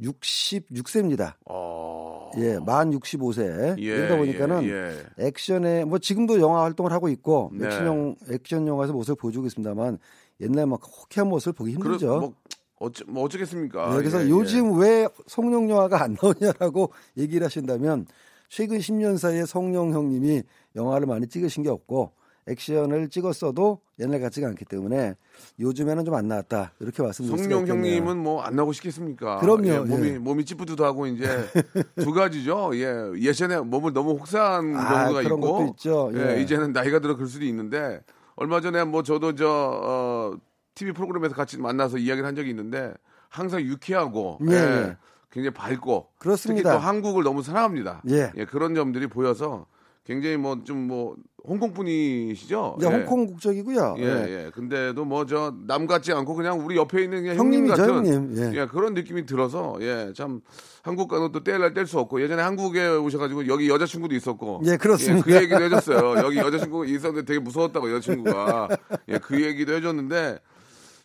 66세입니다. 0.00 1.34
어. 1.46 2.30
예, 2.36 2.58
만 2.58 2.90
65세. 2.90 3.78
예, 3.78 3.96
그러다 3.96 4.16
보니까는 4.16 4.64
예, 4.64 4.68
예. 4.68 5.26
액션에 5.26 5.84
뭐 5.84 5.98
지금도 5.98 6.40
영화 6.40 6.62
활동을 6.64 6.92
하고 6.92 7.08
있고 7.08 7.50
네. 7.54 7.66
액션용 7.66 8.16
액션 8.30 8.66
영화에서 8.66 8.92
모습을 8.92 9.16
보여주고 9.16 9.46
있습니다만 9.46 9.98
옛날 10.40 10.66
막 10.66 10.80
호쾌한 10.84 11.28
모습을 11.28 11.54
보기 11.54 11.74
그러, 11.74 11.92
힘들죠. 11.92 12.20
뭐, 12.20 12.34
어쩌, 12.78 13.04
뭐 13.08 13.24
어쩌겠습니까? 13.24 13.90
네, 13.90 13.96
그래서 13.96 14.24
예, 14.24 14.28
요즘 14.28 14.78
왜 14.78 15.08
성룡 15.26 15.70
영화가 15.70 16.02
안 16.02 16.16
나오냐라고 16.20 16.92
얘기를 17.16 17.44
하신다면 17.44 18.06
최근 18.48 18.78
10년 18.78 19.18
사이에 19.18 19.46
성룡 19.46 19.92
형님이 19.92 20.42
영화를 20.74 21.06
많이 21.06 21.26
찍으신 21.26 21.62
게 21.62 21.70
없고 21.70 22.12
액션을 22.48 23.08
찍었어도 23.08 23.80
옛날 23.98 24.20
같지가 24.20 24.46
않기 24.48 24.64
때문에 24.66 25.14
요즘에는 25.58 26.04
좀 26.04 26.14
안 26.14 26.28
나왔다 26.28 26.72
이렇게 26.80 27.02
예. 27.02 27.06
말씀드릴 27.06 27.38
수가 27.38 27.42
성룡 27.42 27.60
있겠네요. 27.66 27.94
형님은 27.96 28.22
뭐 28.22 28.42
안 28.42 28.54
나오고 28.56 28.72
싶겠습니까? 28.72 29.38
그럼요, 29.38 29.66
예, 29.68 29.78
몸이 29.80 30.08
예. 30.08 30.18
몸이 30.18 30.44
찌뿌드하고 30.44 31.06
이제 31.08 31.24
두 31.96 32.12
가지죠. 32.12 32.70
예, 32.74 33.12
예전에 33.20 33.58
몸을 33.58 33.92
너무 33.92 34.12
혹사한 34.12 34.76
아, 34.76 34.88
경우가 35.04 35.22
그런 35.22 35.38
있고, 35.38 35.52
것도 35.52 35.66
있죠. 35.72 36.10
예, 36.14 36.36
예. 36.36 36.42
이제는 36.42 36.72
나이가 36.72 37.00
들어 37.00 37.14
그럴 37.16 37.28
수도 37.28 37.44
있는데 37.44 38.00
얼마 38.36 38.60
전에 38.60 38.84
뭐 38.84 39.02
저도 39.02 39.34
저 39.34 39.46
어, 39.48 40.36
TV 40.74 40.92
프로그램에서 40.92 41.34
같이 41.34 41.58
만나서 41.58 41.98
이야기를 41.98 42.26
한 42.26 42.34
적이 42.36 42.50
있는데 42.50 42.92
항상 43.28 43.60
유쾌하고 43.62 44.38
예, 44.48 44.52
예, 44.52 44.56
예. 44.56 44.96
굉장히 45.32 45.52
밝고 45.54 46.08
그렇습니다. 46.18 46.70
특히 46.70 46.80
또 46.80 46.86
한국을 46.86 47.24
너무 47.24 47.42
사랑합니다. 47.42 48.02
예. 48.08 48.30
그런 48.48 48.74
점들이 48.74 49.06
보여서 49.08 49.66
굉장히 50.06 50.36
뭐좀뭐 50.36 51.16
홍콩 51.48 51.72
분이시죠? 51.72 52.76
이제 52.78 52.88
예. 52.88 52.92
홍콩 52.92 53.26
국적이고요. 53.26 53.96
예, 53.98 54.04
예. 54.46 54.50
근데도 54.52 55.04
뭐 55.04 55.24
저 55.26 55.52
남 55.66 55.86
같지 55.86 56.12
않고 56.12 56.34
그냥 56.34 56.64
우리 56.64 56.76
옆에 56.76 57.02
있는 57.04 57.22
그냥 57.22 57.36
형님 57.36 57.66
같은 57.68 57.88
형님. 57.88 58.34
예. 58.36 58.60
예, 58.60 58.66
그런 58.66 58.94
느낌이 58.94 59.26
들어서 59.26 59.76
예, 59.80 60.12
참 60.16 60.40
한국과는 60.82 61.32
또뗄날 61.32 61.72
뗄 61.74 61.86
수 61.86 61.98
없고 62.00 62.20
예전에 62.20 62.42
한국에 62.42 62.88
오셔가지고 62.88 63.46
여기 63.48 63.68
여자친구도 63.68 64.14
있었고 64.14 64.62
예, 64.66 64.76
그렇습니다. 64.76 65.24
그 65.24 65.34
얘기도 65.34 65.62
해줬어요. 65.62 66.24
여기 66.24 66.38
여자친구가 66.38 66.86
있었는데 66.86 67.24
되게 67.24 67.38
무서웠다고 67.38 67.90
여자친구가 67.92 68.68
예, 69.08 69.18
그 69.18 69.40
얘기도 69.42 69.72
해줬는데 69.74 70.38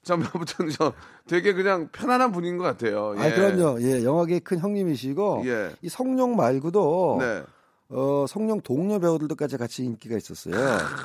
참 0.04 0.24
아무튼 0.34 0.70
저 0.70 0.94
되게 1.28 1.54
그냥 1.54 1.90
편안한 1.92 2.32
분인 2.32 2.58
것 2.58 2.64
같아요. 2.64 3.14
예. 3.18 3.22
아, 3.22 3.34
그럼요. 3.36 3.80
예, 3.82 4.04
영화계 4.04 4.40
큰 4.40 4.58
형님이시고 4.58 5.44
예. 5.46 5.70
이 5.84 5.90
성룡 5.90 6.36
말고도 6.36 7.18
네. 7.20 7.44
어, 7.94 8.26
성룡 8.28 8.62
동료 8.62 9.00
배우들도까지 9.00 9.58
같이 9.58 9.84
인기가 9.84 10.16
있었어요. 10.16 10.56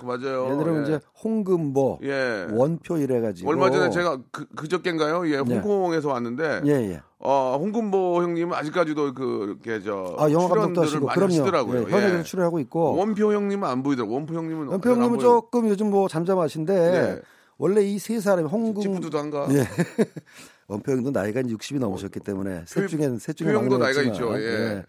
맞아요. 0.05 0.45
예를 0.47 0.57
들면 0.59 0.79
예. 0.79 0.83
이제 0.83 1.01
홍금보, 1.23 1.99
예. 2.05 2.47
원표 2.53 2.99
이래가지고 2.99 3.51
얼마 3.51 3.71
전에 3.71 3.91
제가 3.91 4.21
그 4.31 4.47
그저께인가요? 4.55 5.27
예, 5.29 5.43
네. 5.43 5.59
홍콩에서 5.59 6.11
왔는데 6.11 6.63
예 6.67 6.71
예. 6.93 7.03
어, 7.19 7.57
홍금보 7.61 8.23
형님은 8.23 8.55
아직까지도 8.57 9.15
그 9.15 9.59
이렇게 9.65 9.83
저 9.83 10.15
아 10.19 10.31
영화 10.31 10.47
감독도 10.49 10.83
하시고 10.83 11.07
많이 11.07 11.15
그럼요. 11.17 11.33
하시더라고요. 11.33 11.81
예, 11.81 11.85
현역에서 11.91 12.23
출연하고 12.23 12.61
있고 12.61 12.95
원표 12.97 13.33
형님은 13.33 13.69
안 13.69 13.83
보이더라고. 13.83 14.15
원표 14.15 14.35
형님은 14.35 14.69
원표 14.69 14.91
형님은. 14.91 15.19
조금 15.19 15.69
요즘 15.69 15.91
뭐 15.91 16.07
잠잠하신데 16.09 16.75
네. 16.75 17.21
원래 17.59 17.83
이 17.83 17.99
세 17.99 18.21
사람이 18.21 18.49
홍금 18.49 18.81
찌푸드도 18.83 19.19
예. 19.55 19.67
원표 20.69 20.93
형도 20.93 21.11
나이가 21.11 21.41
이제 21.41 21.55
60이 21.55 21.79
넘으셨기 21.81 22.21
때문에 22.21 22.63
셋 22.67 22.87
중에 22.87 23.17
셋 23.19 23.35
중에 23.37 23.53
표 23.53 23.59
형도 23.59 23.79
나이가 23.79 24.03
막내였지만, 24.03 24.37
있죠. 24.39 24.47
예. 24.47 24.85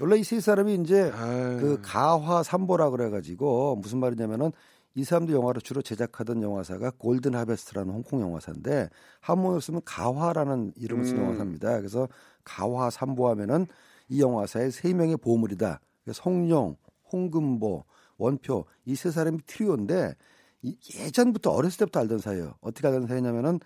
원래 0.00 0.16
이 0.18 0.24
세 0.24 0.40
사람이 0.40 0.74
이제 0.82 1.10
아유. 1.14 1.58
그 1.60 1.78
가화 1.82 2.42
삼보라 2.42 2.90
그래가지고 2.90 3.76
무슨 3.76 3.98
말이냐면은 3.98 4.50
이 4.96 5.04
사람들 5.04 5.34
영화를 5.34 5.60
주로 5.60 5.82
제작하던 5.82 6.42
영화사가 6.42 6.92
골든 6.98 7.34
하베스트라는 7.34 7.92
홍콩 7.92 8.20
영화사인데 8.20 8.90
한문으로 9.20 9.60
쓰면 9.60 9.82
가화라는 9.84 10.72
이름을 10.76 11.04
쓴 11.04 11.16
음. 11.18 11.22
영화사입니다. 11.24 11.78
그래서 11.78 12.08
가화 12.44 12.90
삼보하면은 12.90 13.66
이 14.08 14.20
영화사의 14.20 14.70
세 14.70 14.92
명의 14.94 15.16
보물이다. 15.16 15.80
그래서 16.04 16.22
성룡, 16.22 16.76
홍금보, 17.12 17.84
원표 18.18 18.66
이 18.86 18.94
세 18.94 19.10
사람이 19.10 19.38
트리오인데 19.46 20.14
이- 20.62 20.76
예전부터 20.96 21.50
어렸을 21.50 21.78
때부터 21.78 22.00
알던 22.00 22.18
사이예요. 22.18 22.54
어떻게 22.60 22.86
알던 22.86 23.06
사이냐면은 23.08 23.58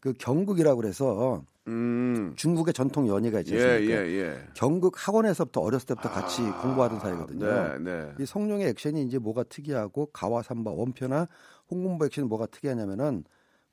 그 0.00 0.12
경극이라고 0.12 0.80
그래서 0.80 1.42
음. 1.66 2.34
중국의 2.36 2.74
전통 2.74 3.08
연예가 3.08 3.40
있지 3.40 3.54
예, 3.54 3.62
않습니까? 3.62 3.94
예, 3.94 4.06
예. 4.18 4.48
경극 4.54 4.94
학원에서부터 4.96 5.60
어렸을 5.60 5.86
때부터 5.86 6.10
같이 6.10 6.42
공부하던 6.42 7.00
사이거든요. 7.00 7.46
네, 7.46 7.78
네. 7.78 8.12
이 8.20 8.26
성룡의 8.26 8.68
액션이 8.68 9.02
이제 9.04 9.18
뭐가 9.18 9.44
특이하고 9.44 10.06
가와삼바 10.12 10.70
원표나 10.70 11.28
홍금보 11.70 12.04
액션이 12.06 12.28
뭐가 12.28 12.46
특이하냐면은 12.46 13.24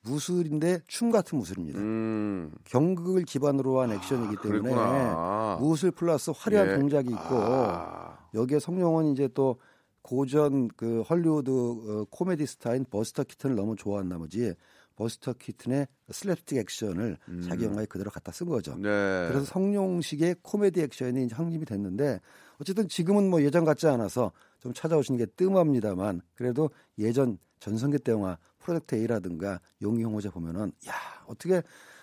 무술인데 0.04 0.80
춤 0.88 1.10
같은 1.10 1.38
무술입니다. 1.38 1.78
음. 1.78 2.50
경극을 2.64 3.22
기반으로 3.24 3.80
한 3.80 3.92
액션이기 3.92 4.36
때문에 4.42 4.62
그랬구나. 4.62 5.58
무술 5.60 5.90
플러스 5.92 6.32
화려한 6.34 6.68
예. 6.68 6.74
동작이 6.76 7.08
있고 7.10 7.20
아. 7.30 8.18
여기에 8.34 8.58
성룡은 8.58 9.12
이제 9.12 9.28
또 9.34 9.60
고전 10.02 10.68
그 10.76 11.02
헐리우드 11.02 11.50
어, 11.50 12.06
코미디 12.10 12.46
스타인 12.46 12.84
버스터 12.90 13.22
키튼을 13.22 13.54
너무 13.54 13.76
좋아한 13.76 14.08
나머지 14.08 14.54
버스터 14.96 15.32
키튼의 15.34 15.86
슬랩스틱 16.10 16.58
액션을 16.58 17.16
자기 17.48 17.64
영화에 17.64 17.86
그대로 17.86 18.10
갖다 18.10 18.32
쓴 18.32 18.48
거죠. 18.48 18.72
음. 18.72 18.82
네. 18.82 19.26
그래서 19.28 19.44
성룡식의 19.46 20.36
코미디 20.42 20.80
액션이 20.82 21.24
이제 21.24 21.34
확립이 21.34 21.64
됐는데 21.64 22.20
어쨌든 22.60 22.88
지금은 22.88 23.28
뭐 23.30 23.42
예전 23.42 23.64
같지 23.64 23.86
않아서 23.88 24.32
좀 24.60 24.72
찾아오시는 24.72 25.18
게 25.18 25.26
뜸합니다만 25.26 26.20
그래도 26.34 26.70
예전 26.98 27.38
전성기 27.60 27.98
때 27.98 28.12
영화 28.12 28.36
프로젝트 28.58 28.94
A라든가 28.94 29.60
용형호제 29.82 30.30
보면은 30.30 30.72
야 30.88 30.92
어떻게 31.26 31.62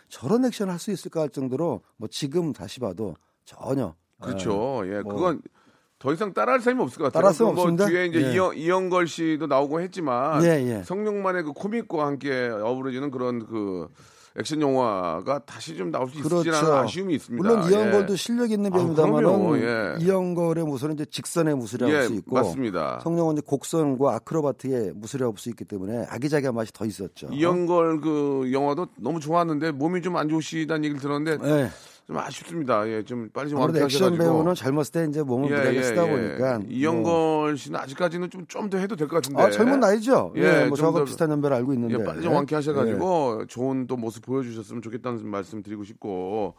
저런 0.10 0.43
액션을 0.46 0.74
할 0.74 0.79
수 0.79 0.91
있을까 0.91 1.22
할 1.22 1.29
정도로 1.29 1.81
뭐 1.98 2.08
지금 2.10 2.51
다시 2.51 2.79
봐도 2.79 3.15
전혀 3.46 3.96
그렇죠. 4.19 4.81
예, 4.86 5.01
뭐- 5.01 5.13
그건 5.13 5.41
더 5.99 6.13
이상 6.13 6.33
따라할 6.33 6.61
사람이 6.61 6.81
없을 6.81 6.97
것 6.97 7.11
같아요. 7.11 7.21
따라할 7.31 7.53
뭐 7.53 7.63
없습니다. 7.63 7.85
뒤에 7.87 8.05
이제 8.05 8.21
예. 8.25 8.33
이영, 8.33 8.55
이영걸 8.57 9.07
씨도 9.07 9.47
나오고 9.47 9.81
했지만 9.81 10.43
예, 10.45 10.77
예. 10.77 10.83
성룡만의 10.83 11.43
그 11.43 11.51
코믹과 11.53 12.05
함께 12.05 12.49
어우러지는 12.49 13.11
그런 13.11 13.45
그 13.45 13.89
액션 14.37 14.61
영화가 14.61 15.39
다시 15.39 15.75
좀 15.75 15.91
나올 15.91 16.07
수 16.07 16.19
있을지라는 16.19 16.71
아쉬움이 16.71 17.15
있습니다. 17.15 17.41
그렇죠. 17.43 17.67
물론 17.67 17.73
이영걸도 17.73 18.13
예. 18.13 18.15
실력 18.15 18.51
있는 18.51 18.71
아, 18.71 18.77
배우입니다만은 18.77 19.17
그럼요. 19.17 19.57
예. 19.57 19.95
이영걸의 19.99 20.63
무술은 20.63 20.95
이제 20.95 21.05
직선의 21.05 21.57
무술이라고 21.57 21.91
예, 21.91 21.97
할수 21.97 22.13
있고 22.13 22.35
맞습니다. 22.35 22.99
성룡은 23.03 23.33
이제 23.33 23.41
곡선과 23.45 24.13
아크로바트의 24.15 24.93
무술이라고 24.95 25.33
볼수 25.33 25.49
있기 25.49 25.65
때문에 25.65 26.05
아기자기한 26.09 26.55
맛이 26.55 26.71
더 26.71 26.85
있었죠. 26.85 27.27
이영걸 27.33 27.99
그 27.99 28.49
영화도 28.53 28.87
너무 28.99 29.19
좋았는데 29.19 29.71
몸이 29.71 30.01
좀 30.01 30.15
안 30.15 30.29
좋으시다는 30.29 30.85
얘기를 30.85 31.01
들었는데 31.01 31.45
예. 31.49 31.69
좀 32.09 32.17
아쉽습니다. 32.17 32.87
예, 32.89 33.03
좀 33.03 33.29
빨리 33.31 33.51
좀 33.51 33.59
아무래도 33.61 33.86
액션 33.86 34.01
완쾌하셔가지고. 34.01 34.23
배우는 34.38 34.55
젊었을 34.55 34.91
때 34.91 35.05
이제 35.07 35.21
몸을 35.21 35.47
무리하게 35.49 35.84
쓰다 35.84 36.07
보니까 36.07 36.57
뭐- 36.57 36.65
이연걸 36.67 37.55
씨는 37.55 37.79
아직까지는 37.79 38.31
좀 38.31 38.47
좀 38.47 38.67
더 38.67 38.79
해도 38.79 38.95
될 38.95 39.07
것 39.07 39.17
같은데. 39.17 39.39
아 39.43 39.51
젊은 39.51 39.79
나이죠. 39.79 40.34
예, 40.38 40.63
예, 40.63 40.65
뭐 40.65 40.75
저하고 40.75 40.97
더- 40.99 41.03
비슷한 41.05 41.29
연배를 41.29 41.55
알고 41.57 41.71
있는데 41.73 41.97
예, 41.99 42.03
빨리 42.03 42.23
좀 42.23 42.34
완쾌하셔가지고 42.34 43.45
좋은 43.45 43.86
또 43.86 43.95
모습 43.95 44.25
보여주셨으면 44.25 44.81
좋겠다는 44.81 45.23
말씀 45.27 45.62
드리고 45.62 45.84
싶고 45.84 46.55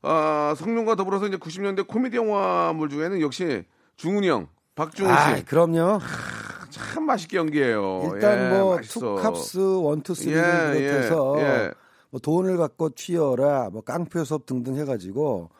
아, 0.00 0.54
성룡과 0.56 0.94
더불어서 0.94 1.26
이제 1.26 1.36
90년대 1.36 1.86
코미디 1.86 2.16
영화물 2.16 2.88
중에는 2.88 3.20
역시 3.20 3.64
중훈이 3.96 4.28
형, 4.30 4.48
박중훈 4.76 5.12
아, 5.12 5.36
씨. 5.36 5.44
그럼요. 5.44 6.00
참 6.70 7.04
맛있게 7.04 7.36
연기해요. 7.36 8.12
일단 8.14 8.54
예, 8.54 8.58
뭐. 8.58 8.78
투캅스 8.80 9.58
one 9.58 9.86
two 9.86 10.14
three 10.14 10.32
예, 10.34 10.38
예, 10.74 11.10
예. 11.38 11.70
뭐 12.10 12.20
돈을 12.20 12.56
갖고 12.56 12.90
튀어라, 12.90 13.70
뭐 13.70 13.82
깡표 13.82 14.24
수업 14.24 14.46
등등 14.46 14.76
해가지고 14.76 15.50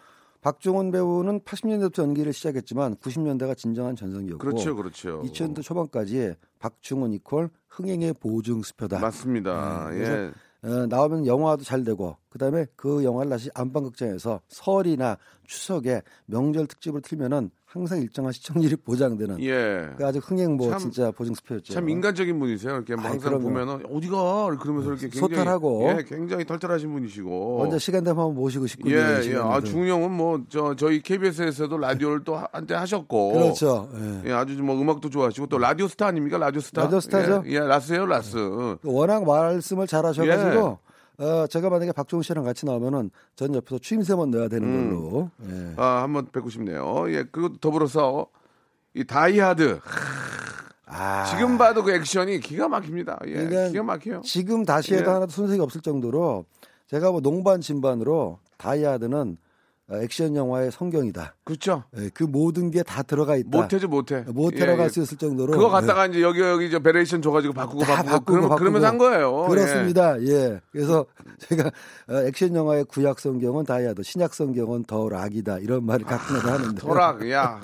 박종원 0.41 0.93
배우는 0.93 1.41
80년대부터 1.41 2.03
연기를 2.03 2.33
시작했지만 2.33 2.97
90년대가 2.97 3.57
진정한 3.57 3.97
전성기였고 3.97 4.39
그렇죠, 4.39 4.77
그렇죠. 4.77 5.23
2000년 5.23 5.63
초반까지 5.63 6.35
박중훈 6.61 7.13
이퀄 7.15 7.49
흥행의 7.69 8.15
보증 8.21 8.63
수표다. 8.63 9.01
맞습니다. 9.01 9.91
네, 9.91 10.01
예. 10.01 10.33
어, 10.69 10.87
나오면 10.87 11.27
영화도 11.27 11.65
잘 11.65 11.85
되고 11.85 12.17
그다음에 12.29 12.67
그 12.77 13.05
영화를 13.05 13.31
다시 13.31 13.51
안방극장에서 13.55 14.41
설이나 14.49 15.17
추석에 15.45 16.03
명절 16.27 16.67
특집을 16.67 17.03
틀면은 17.03 17.51
항상 17.77 18.01
일정한 18.01 18.33
시청률이 18.33 18.77
보장되는 18.85 19.43
예. 19.43 19.89
그 19.97 20.07
아주 20.07 20.19
흥행보 20.19 20.71
참- 20.71 20.79
진짜 20.79 21.11
보증 21.11 21.35
수표였죠. 21.35 21.75
참 21.75 21.89
인간적인 21.89 22.39
분이세요. 22.39 22.75
이렇게 22.77 22.95
뭐 22.97 23.05
항상 23.05 23.31
그럼요. 23.31 23.43
보면은 23.43 23.83
어디가 23.91 24.57
그러면서 24.59 24.91
이렇게 24.91 25.09
굉장히 25.09 25.35
소탈하고. 25.35 25.89
예, 25.99 26.05
굉장히 26.09 26.45
털털하신 26.45 26.93
분이시고. 26.93 27.63
언제 27.63 27.79
시간 27.79 28.03
되면 28.05 28.19
한번 28.19 28.35
모시고 28.35 28.67
싶군요. 28.67 28.95
예, 28.97 29.21
이 29.25 29.31
예. 29.33 29.37
아, 29.37 29.61
중훈 29.61 29.89
형은 29.89 30.11
뭐, 30.11 30.43
저, 30.49 30.75
저희 30.75 31.01
KBS에서도 31.03 31.77
라디오를 31.79 32.25
또 32.25 32.37
하- 32.37 32.49
한때 32.53 32.75
하셨고. 32.75 33.33
그렇죠. 33.35 33.89
예. 34.25 34.31
예, 34.31 34.33
아주 34.33 34.63
뭐 34.63 34.81
음악도 34.81 35.11
좋아하시고 35.11 35.47
또 35.49 35.59
라디오 35.59 35.87
스타 35.89 36.07
아닙니까? 36.07 36.39
라디오 36.39 36.61
스타. 36.61 36.83
라디오 36.83 37.01
스타죠. 37.01 37.43
예, 37.47 37.53
예, 37.53 37.59
라스예요, 37.61 38.07
라스. 38.07 38.37
응. 38.37 38.77
워낙 38.85 39.25
말씀을 39.25 39.87
잘하셔가지고 39.87 40.79
예. 40.83 40.86
어, 41.19 41.47
제가 41.47 41.71
만약에 41.71 41.93
박중훈 41.93 42.23
씨랑 42.23 42.45
같이 42.45 42.67
나오면은 42.67 43.11
전 43.37 43.55
옆에서 43.55 43.79
추임새만 43.79 44.31
넣어야 44.31 44.49
되는 44.49 44.69
음. 44.69 44.91
걸로. 44.91 45.31
예. 45.49 45.75
아, 45.77 46.03
한번 46.03 46.27
뵙고 46.31 46.51
싶네요. 46.51 47.07
예, 47.09 47.25
그리고 47.31 47.57
더불어서 47.57 48.27
이 48.95 49.05
다이하드. 49.05 49.81
아, 50.87 51.25
지금 51.25 51.59
봐도 51.59 51.83
그 51.83 51.93
액션이 51.93 52.41
기가 52.41 52.69
막힙니다. 52.69 53.19
예, 53.27 53.33
그러니까 53.33 53.69
기가 53.69 53.83
막혀요. 53.83 54.21
지금 54.23 54.65
다시 54.65 54.95
해도 54.95 55.11
예. 55.11 55.15
하나도 55.15 55.33
손색이 55.33 55.61
없을 55.61 55.81
정도로 55.81 56.45
제가 56.87 57.11
뭐 57.11 57.21
농반 57.21 57.61
진반으로 57.61 58.39
다이하드는 58.59 59.37
어, 59.41 59.46
액션 59.93 60.35
영화의 60.35 60.73
성경이다. 60.73 61.37
그렇죠. 61.45 61.85
예, 61.97 62.11
그 62.13 62.25
모든 62.25 62.73
게 62.73 62.83
다 62.83 63.03
들어가 63.05 63.37
있다. 63.37 63.57
못해죠, 63.57 63.87
못해. 63.87 64.25
못 64.27 64.53
예, 64.55 64.67
예. 64.85 64.89
수 64.89 65.01
있을 65.03 65.17
정도로. 65.17 65.53
그거 65.53 65.69
갖다가 65.71 66.07
이제 66.07 66.21
여기 66.23 66.41
여기 66.41 66.71
저 66.71 66.81
variation 66.81 67.23
줘가지고 67.23 67.55
바꾸고 67.55 67.81
다 67.85 67.97
바꾸고, 67.97 68.11
바꾸고, 68.11 68.25
그러면, 68.25 68.49
바꾸고. 68.49 68.59
그러면서 68.59 68.87
한 68.89 68.99
거예요. 68.99 69.45
예. 69.45 69.49
그렇습니다. 69.49 70.21
예. 70.23 70.61
그래서 70.73 71.07
제가 71.39 71.71
어, 72.09 72.15
액션 72.27 72.55
영화의 72.57 72.85
구약 72.87 73.21
성경은 73.21 73.65
다이하드, 73.65 74.03
신약 74.03 74.35
성경은 74.35 74.85
더 74.85 75.09
락이다 75.09 75.59
이런 75.61 75.85
말을 75.87 76.05
가끔가다 76.05 76.53
하는데. 76.55 76.81
더 76.81 77.02
락, 77.02 77.31
야, 77.31 77.61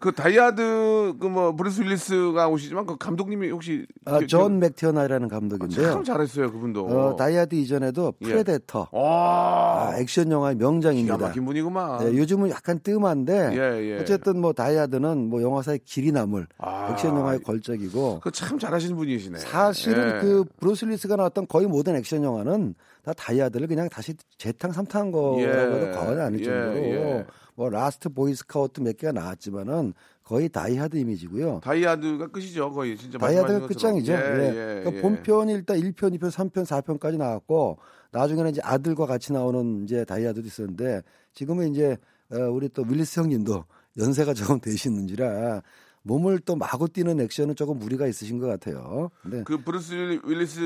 그 0.00 0.12
다이하드 0.12 1.14
그 1.20 1.32
뭐 1.32 1.52
브루스 1.56 1.80
윌리스가 1.80 2.48
오시지만 2.48 2.84
그 2.84 2.98
감독님이 2.98 3.50
혹시 3.50 3.86
아, 4.04 4.18
기- 4.18 4.26
존 4.26 4.58
맥티어난이라는 4.58 5.28
감독인데요. 5.28 5.90
참 5.92 6.04
잘했어요 6.04 6.52
그분도. 6.52 6.84
어, 6.84 7.16
다이하드 7.16 7.54
이전에도 7.54 8.12
예. 8.20 8.26
프레데터 8.26 8.88
와, 8.92 9.88
아, 9.92 9.98
액션 9.98 10.30
영화의 10.30 10.56
명장입니다. 10.56 11.32
분이구만. 11.62 12.04
네, 12.04 12.16
요즘은 12.18 12.50
약간 12.50 12.78
뜸한데 12.80 13.50
예, 13.52 13.90
예. 13.90 14.00
어쨌든 14.00 14.40
뭐 14.40 14.52
다이하드는 14.52 15.28
뭐 15.28 15.42
영화사에 15.42 15.80
길이 15.84 16.12
남을 16.12 16.46
아, 16.58 16.90
액션 16.92 17.16
영화의 17.16 17.40
걸작이고 17.40 18.20
그참 18.20 18.58
잘하시는 18.58 18.96
분이시네. 18.96 19.38
사실은 19.38 20.16
예. 20.16 20.20
그 20.20 20.44
브루스 20.60 20.84
윌리스가 20.86 21.16
나왔던 21.16 21.46
거의 21.48 21.66
모든 21.66 21.96
액션 21.96 22.22
영화는 22.22 22.74
다 23.04 23.12
다이하드를 23.12 23.66
그냥 23.66 23.88
다시 23.88 24.14
재탕 24.38 24.72
삼탕한 24.72 25.12
거라고 25.12 25.42
예. 25.42 25.46
해도 25.48 25.98
과언이 25.98 26.20
아닐 26.20 26.40
예, 26.40 26.44
정도로 26.44 26.76
예. 26.76 27.26
뭐 27.54 27.68
라스트 27.68 28.08
보이스카우트 28.08 28.80
몇 28.80 28.96
개가 28.96 29.12
나왔지만은 29.12 29.92
거의 30.24 30.48
다이하드 30.48 30.96
이미지고요. 30.96 31.60
다이하드가 31.64 32.28
끝이죠 32.28 32.70
거의 32.72 32.96
진짜 32.96 33.18
다이하드가. 33.18 33.66
끝장이죠. 33.66 34.12
예, 34.12 34.16
예. 34.16 34.20
예, 34.20 34.52
그러니까 34.80 34.96
예. 34.96 35.00
본편이 35.02 35.52
일단 35.52 35.76
1편, 35.78 36.16
2편, 36.16 36.30
3편, 36.30 36.64
4편까지 36.64 37.16
나왔고 37.18 37.78
나중에는 38.12 38.50
이제 38.50 38.60
아들과 38.62 39.06
같이 39.06 39.32
나오는 39.32 39.82
이제 39.84 40.04
다이하드도 40.04 40.46
있었는데 40.46 41.02
지금은 41.34 41.72
이제 41.72 41.96
어, 42.30 42.36
우리 42.50 42.68
또 42.68 42.82
윌리스 42.88 43.20
형님도 43.20 43.64
연세가 43.98 44.34
조금 44.34 44.60
되시는지라 44.60 45.62
몸을 46.04 46.40
또 46.40 46.56
마구 46.56 46.88
뛰는 46.88 47.20
액션은 47.20 47.54
조금 47.54 47.78
무리가 47.78 48.06
있으신 48.06 48.38
것 48.38 48.46
같아요. 48.46 49.10
근데 49.22 49.42
그 49.44 49.58
브루스 49.62 49.92
윌리- 49.94 50.20
윌리스 50.24 50.60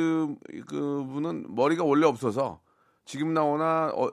그 0.67 1.05
분은 1.13 1.55
머리가 1.55 1.85
원래 1.85 2.07
없어서 2.07 2.61
지금 3.05 3.35
나오나 3.35 3.93
어, 3.95 4.09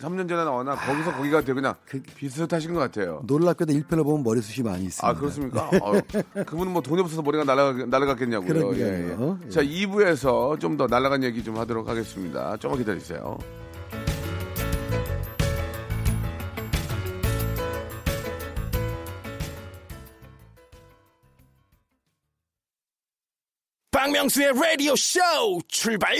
3년 0.00 0.26
전에 0.26 0.42
나왔나 0.44 0.74
거기서 0.74 1.12
거기 1.12 1.30
같아요. 1.30 1.54
그냥 1.54 1.74
그- 1.84 2.00
비슷하신 2.00 2.72
것 2.72 2.80
같아요. 2.80 3.22
놀랍게도 3.26 3.74
1편을 3.74 4.02
보면 4.04 4.22
머리숱이 4.22 4.64
많이 4.66 4.84
있습니다. 4.84 5.06
아 5.06 5.12
그렇습니까? 5.14 5.68
어, 5.82 5.92
그분은 6.46 6.72
뭐 6.72 6.80
돈이 6.80 7.02
없어서 7.02 7.20
머리가 7.20 7.44
날아가, 7.44 7.84
날아갔겠냐고요. 7.84 8.48
그러니까요. 8.48 9.38
예. 9.44 9.48
자 9.50 9.62
2부에서 9.62 10.58
좀 10.58 10.78
더 10.78 10.86
날아간 10.86 11.22
얘기 11.24 11.44
좀 11.44 11.58
하도록 11.58 11.86
하겠습니다. 11.86 12.56
조금만 12.56 12.78
기다리세요. 12.78 13.36
박명수의 24.02 24.52
라디오 24.54 24.96
쇼 24.96 25.20
출발! 25.68 26.16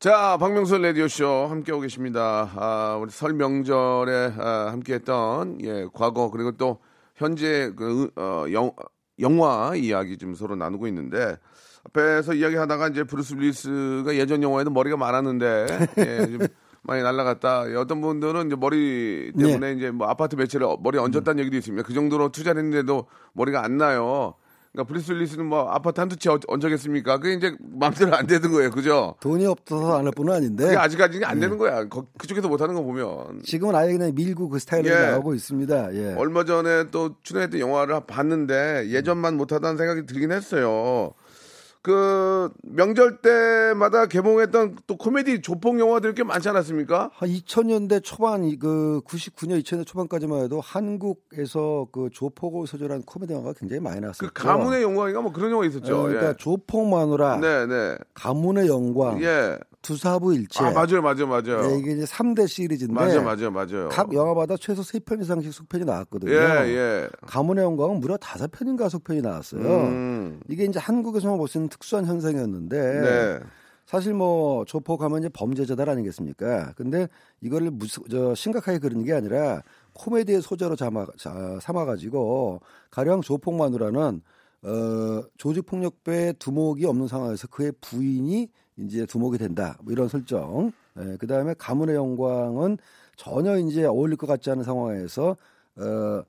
자, 0.00 0.36
박명수 0.36 0.76
라디오 0.76 1.08
쇼 1.08 1.26
함께하고 1.46 1.80
계십니다. 1.80 2.50
아, 2.54 2.98
우리 3.00 3.10
설 3.10 3.32
명절에 3.32 4.34
아, 4.38 4.66
함께했던, 4.72 5.62
예, 5.62 5.86
과거, 5.94 6.28
그리고 6.30 6.52
또 6.58 6.80
현재 7.14 7.72
그, 7.74 8.10
어, 8.16 8.44
영, 8.52 8.72
영화 9.18 9.74
이야기 9.76 10.18
좀 10.18 10.34
서로 10.34 10.56
나누고 10.56 10.86
있는데, 10.88 11.38
앞에서 11.86 12.34
이야기 12.34 12.56
하다가 12.56 12.88
이제 12.88 13.02
브루스 13.02 13.36
윌리스가 13.36 14.14
예전 14.16 14.42
영화에도 14.42 14.68
머리가 14.70 14.98
많았는데, 14.98 15.66
예, 15.96 16.18
좀 16.28 16.38
많이 16.82 17.02
날라갔다. 17.02 17.70
예, 17.70 17.76
어떤 17.76 18.02
분들은 18.02 18.48
이제 18.48 18.56
머리 18.56 19.32
때문에 19.38 19.72
이제 19.72 19.90
뭐 19.90 20.06
아파트 20.06 20.36
몇 20.36 20.49
채를 20.49 20.66
머리에 20.80 20.98
얹었다는 20.98 21.38
얘기도 21.38 21.56
있습니다. 21.56 21.86
그 21.86 21.94
정도로 21.94 22.30
투자를 22.30 22.62
했는데도 22.62 23.06
머리가 23.32 23.64
안 23.64 23.78
나요. 23.78 24.34
그러니까 24.78 24.84
브루스 24.84 25.10
윌리스는 25.12 25.44
뭐 25.46 25.68
아파트 25.70 25.98
한두 25.98 26.16
채 26.16 26.30
얹었겠습니까? 26.46 27.18
그게 27.18 27.34
이제 27.34 27.56
마음대로 27.60 28.14
안 28.14 28.26
되는 28.28 28.52
거예요. 28.52 28.70
그죠? 28.70 29.16
돈이 29.20 29.44
없어서 29.46 29.98
안 29.98 30.04
할 30.06 30.12
뿐은 30.12 30.32
아닌데 30.32 30.64
그게 30.66 30.76
아직까지는 30.76 31.26
안 31.26 31.40
되는 31.40 31.58
거야. 31.58 31.84
거- 31.88 32.06
그쪽에서 32.16 32.46
못하는 32.48 32.74
거 32.76 32.82
보면. 32.82 33.42
지금은 33.42 33.74
아예 33.74 33.92
그냥 33.92 34.12
밀고 34.14 34.48
그 34.48 34.58
스타일로 34.60 34.88
예. 34.88 35.10
나오고 35.10 35.34
있습니다. 35.34 35.94
예. 35.94 36.14
얼마 36.16 36.44
전에 36.44 36.84
또 36.92 37.16
출연했던 37.24 37.58
영화를 37.60 38.00
봤는데 38.06 38.88
예전만 38.90 39.36
못하다는 39.36 39.76
생각이 39.76 40.06
들긴 40.06 40.30
했어요. 40.30 41.12
그 41.88 42.50
명절 42.64 43.22
때마다 43.22 44.04
개봉했던 44.04 44.76
또 44.86 44.98
코미디 44.98 45.40
조폭 45.40 45.80
영화들 45.80 46.14
꽤 46.14 46.22
많지 46.22 46.46
않았습니까? 46.50 47.10
한 47.14 47.28
2000년대 47.30 48.04
초반 48.04 48.44
이그 48.44 49.00
99년 49.06 49.62
2000년 49.62 49.86
초반까지만 49.86 50.42
해도 50.42 50.60
한국에서 50.60 51.88
그 51.90 52.10
조폭을 52.12 52.66
소재로 52.66 52.92
한 52.92 53.02
코미디 53.04 53.32
영화가 53.32 53.54
굉장히 53.58 53.80
많이 53.80 54.00
나왔었죠. 54.02 54.30
그 54.34 54.42
가문의 54.42 54.82
영광인가 54.82 55.22
뭐 55.22 55.32
그런 55.32 55.50
영화 55.50 55.64
있었죠. 55.64 56.00
어, 56.00 56.02
그러니까 56.02 56.28
예. 56.28 56.34
조폭 56.36 56.90
마누라, 56.90 57.38
네, 57.38 57.64
네. 57.64 57.96
가문의 58.12 58.68
영광, 58.68 59.22
예. 59.22 59.56
두사부 59.82 60.34
일체. 60.34 60.62
아, 60.64 60.70
맞아요, 60.70 61.00
맞아요, 61.02 61.26
맞아요. 61.26 61.70
예, 61.70 61.78
이게 61.78 61.92
이제 61.92 62.04
3대 62.04 62.48
시리즈인데 62.48 62.92
맞아요, 62.94 63.22
맞아요, 63.22 63.50
맞아요. 63.50 63.88
각 63.90 64.12
영화마다 64.12 64.56
최소 64.60 64.82
3편 64.82 65.22
이상씩 65.22 65.52
속편이 65.52 65.84
나왔거든요. 65.84 66.32
예, 66.32 66.36
예. 66.38 67.08
가문의 67.26 67.64
영광은 67.64 68.00
무려 68.00 68.16
5편인가 68.16 68.88
속편이 68.88 69.22
나왔어요. 69.22 69.62
음. 69.62 70.40
이게 70.48 70.64
이제 70.64 70.78
한국에서만 70.78 71.38
볼 71.38 71.48
수 71.48 71.58
있는 71.58 71.68
특수한 71.68 72.04
현상이었는데 72.06 73.00
네. 73.00 73.38
사실 73.86 74.12
뭐 74.12 74.66
조폭 74.66 75.00
하면 75.02 75.20
이제 75.20 75.28
범죄자들 75.30 75.88
아니겠습니까? 75.88 76.72
근데 76.76 77.08
이거를 77.40 77.70
무스, 77.70 78.00
저 78.10 78.34
심각하게 78.34 78.78
그리는 78.80 79.02
게 79.04 79.14
아니라 79.14 79.62
코미디의 79.94 80.42
소재로 80.42 80.76
삼아, 80.76 81.06
자, 81.16 81.58
삼아가지고 81.62 82.60
가령 82.90 83.22
조폭 83.22 83.54
마누라는 83.54 84.20
어, 84.62 85.22
조직 85.36 85.66
폭력배 85.66 86.34
두목이 86.38 86.84
없는 86.84 87.06
상황에서 87.06 87.46
그의 87.48 87.72
부인이 87.80 88.48
이제 88.78 89.06
두목이 89.06 89.38
된다. 89.38 89.78
뭐 89.82 89.92
이런 89.92 90.08
설정. 90.08 90.72
예, 90.98 91.16
그 91.18 91.26
다음에 91.26 91.54
가문의 91.54 91.94
영광은 91.94 92.78
전혀 93.16 93.56
이제 93.58 93.84
어울릴 93.84 94.16
것 94.16 94.26
같지 94.26 94.50
않은 94.50 94.62
상황에서 94.64 95.36
어, 95.76 96.22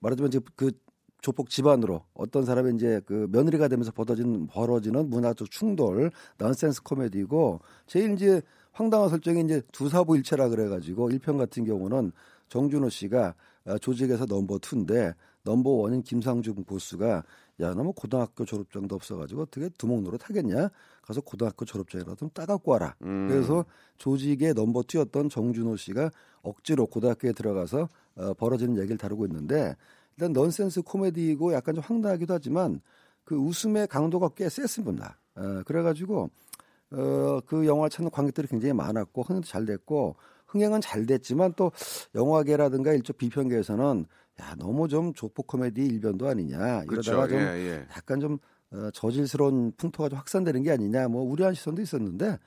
말하자면 0.00 0.28
이제 0.28 0.40
그 0.56 0.70
조폭 1.20 1.50
집안으로 1.50 2.02
어떤 2.14 2.44
사람이 2.44 2.74
이제 2.74 3.00
그 3.04 3.28
며느리가 3.30 3.68
되면서 3.68 3.92
벌어지는 3.92 4.46
벌어지는 4.46 5.10
문화적 5.10 5.50
충돌, 5.50 6.10
넌센스 6.38 6.82
코미디고 6.82 7.60
제일 7.86 8.12
이제 8.14 8.40
황당한 8.72 9.10
설정이 9.10 9.42
이제 9.42 9.60
두사부 9.72 10.16
일체라 10.16 10.48
그래가지고 10.48 11.10
1편 11.10 11.36
같은 11.36 11.64
경우는 11.64 12.12
정준호 12.48 12.88
씨가 12.88 13.34
어, 13.66 13.78
조직에서 13.78 14.24
number 14.26 14.58
two인데 14.58 15.14
number 15.42 15.70
one인 15.70 16.02
김상중 16.02 16.64
보스가 16.64 17.22
야, 17.60 17.74
너뭐 17.74 17.92
고등학교 17.92 18.44
졸업장도 18.44 18.94
없어가지고 18.94 19.42
어떻게 19.42 19.68
두목 19.70 20.02
노릇 20.02 20.28
하겠냐? 20.28 20.70
가서 21.02 21.20
고등학교 21.20 21.64
졸업장이라도 21.64 22.16
좀 22.16 22.30
따갖고 22.30 22.72
와라. 22.72 22.94
그래서 23.28 23.64
조직의 23.98 24.54
number 24.54 24.84
two였던 24.84 25.28
정준호 25.28 25.76
씨가 25.76 26.10
억지로 26.42 26.86
고등학교에 26.86 27.32
들어가서 27.32 27.88
어, 28.16 28.34
벌어지는 28.34 28.78
얘기를 28.78 28.96
다루고 28.96 29.26
있는데 29.26 29.76
일단 30.16 30.32
넌센스 30.32 30.82
코미디이고 30.82 31.52
약간 31.52 31.74
좀 31.74 31.84
황당하기도 31.86 32.34
하지만 32.34 32.80
그 33.24 33.36
웃음의 33.36 33.88
강도가 33.88 34.30
꽤 34.30 34.48
셌습니다. 34.48 35.18
어, 35.36 35.62
그래가지고 35.64 36.30
어, 36.92 37.40
그 37.46 37.66
영화를 37.66 37.90
찾는 37.90 38.10
관객들이 38.10 38.46
굉장히 38.48 38.72
많았고 38.72 39.22
흥행도 39.22 39.46
잘 39.46 39.64
됐고 39.64 40.16
흥행은 40.46 40.80
잘 40.80 41.06
됐지만 41.06 41.54
또 41.56 41.70
영화계라든가 42.14 42.92
일종 42.92 43.16
비평계에서는 43.16 44.06
야 44.40 44.54
너무 44.58 44.88
좀 44.88 45.12
조폭 45.14 45.46
코미디 45.46 45.82
일변도 45.84 46.26
아니냐 46.28 46.84
그렇죠. 46.86 47.12
이러다가 47.12 47.28
좀 47.28 47.38
예, 47.38 47.42
예. 47.70 47.86
약간 47.96 48.20
좀 48.20 48.38
어, 48.72 48.88
저질스러운 48.94 49.72
풍토가 49.76 50.08
좀 50.08 50.18
확산되는 50.18 50.62
게 50.62 50.70
아니냐 50.72 51.08
뭐 51.08 51.22
우려한 51.22 51.54
시선도 51.54 51.82
있었는데 51.82 52.38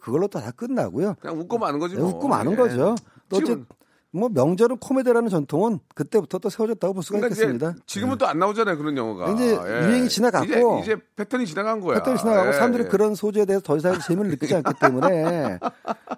그걸로 0.00 0.26
또다 0.28 0.50
끝나고요. 0.52 1.14
그냥 1.20 1.38
웃고 1.38 1.58
마는 1.58 1.78
거지 1.78 1.94
네, 1.94 2.00
뭐. 2.00 2.10
웃고 2.10 2.26
마는 2.28 2.52
예. 2.52 2.56
거죠. 2.56 2.94
또 3.28 3.36
지금- 3.38 3.66
뭐 4.12 4.30
명절은 4.30 4.78
코미디라는 4.78 5.28
전통은 5.28 5.78
그때부터 5.94 6.38
또 6.38 6.48
세워졌다고 6.48 6.94
볼 6.94 7.02
수가 7.02 7.18
그러니까 7.18 7.34
있겠습니다. 7.34 7.72
네. 7.74 7.78
지금은 7.84 8.16
또안 8.16 8.38
나오잖아요 8.38 8.78
그런 8.78 8.96
영화가. 8.96 9.32
이제 9.32 9.54
유행이 9.54 10.08
지나갔고. 10.08 10.46
이제, 10.80 10.92
이제 10.94 11.02
패턴이 11.16 11.44
지나간 11.44 11.80
거야. 11.80 11.98
패턴이 11.98 12.16
지나가고 12.18 12.48
예, 12.48 12.52
사람들이 12.52 12.84
예. 12.84 12.88
그런 12.88 13.14
소재에 13.14 13.44
대해서 13.44 13.62
더 13.62 13.76
이상 13.76 13.98
재미를 14.00 14.30
느끼지 14.30 14.54
않기 14.54 14.72
때문에 14.80 15.58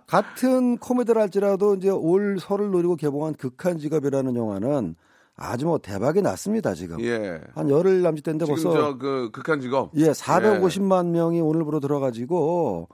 같은 0.07 0.79
코미디를 0.79 1.21
할지라도 1.21 1.75
이제 1.75 1.89
올 1.91 2.39
설을 2.41 2.71
노리고 2.71 2.95
개봉한 2.95 3.35
극한 3.35 3.79
직업이라는 3.79 4.37
영화는 4.37 4.95
아주 5.39 5.67
뭐 5.67 5.79
대박이 5.79 6.21
났습니다 6.21 6.75
지금 6.75 7.01
예. 7.01 7.41
한 7.55 7.71
열흘 7.71 8.03
남짓됐는데 8.03 8.45
지금 8.45 8.63
벌써 8.63 8.91
저그 8.93 9.31
극한 9.33 9.61
직업. 9.61 9.91
예 9.95 10.11
450만 10.11 11.07
명이 11.07 11.41
오늘부로 11.41 11.79
들어가지고 11.79 12.89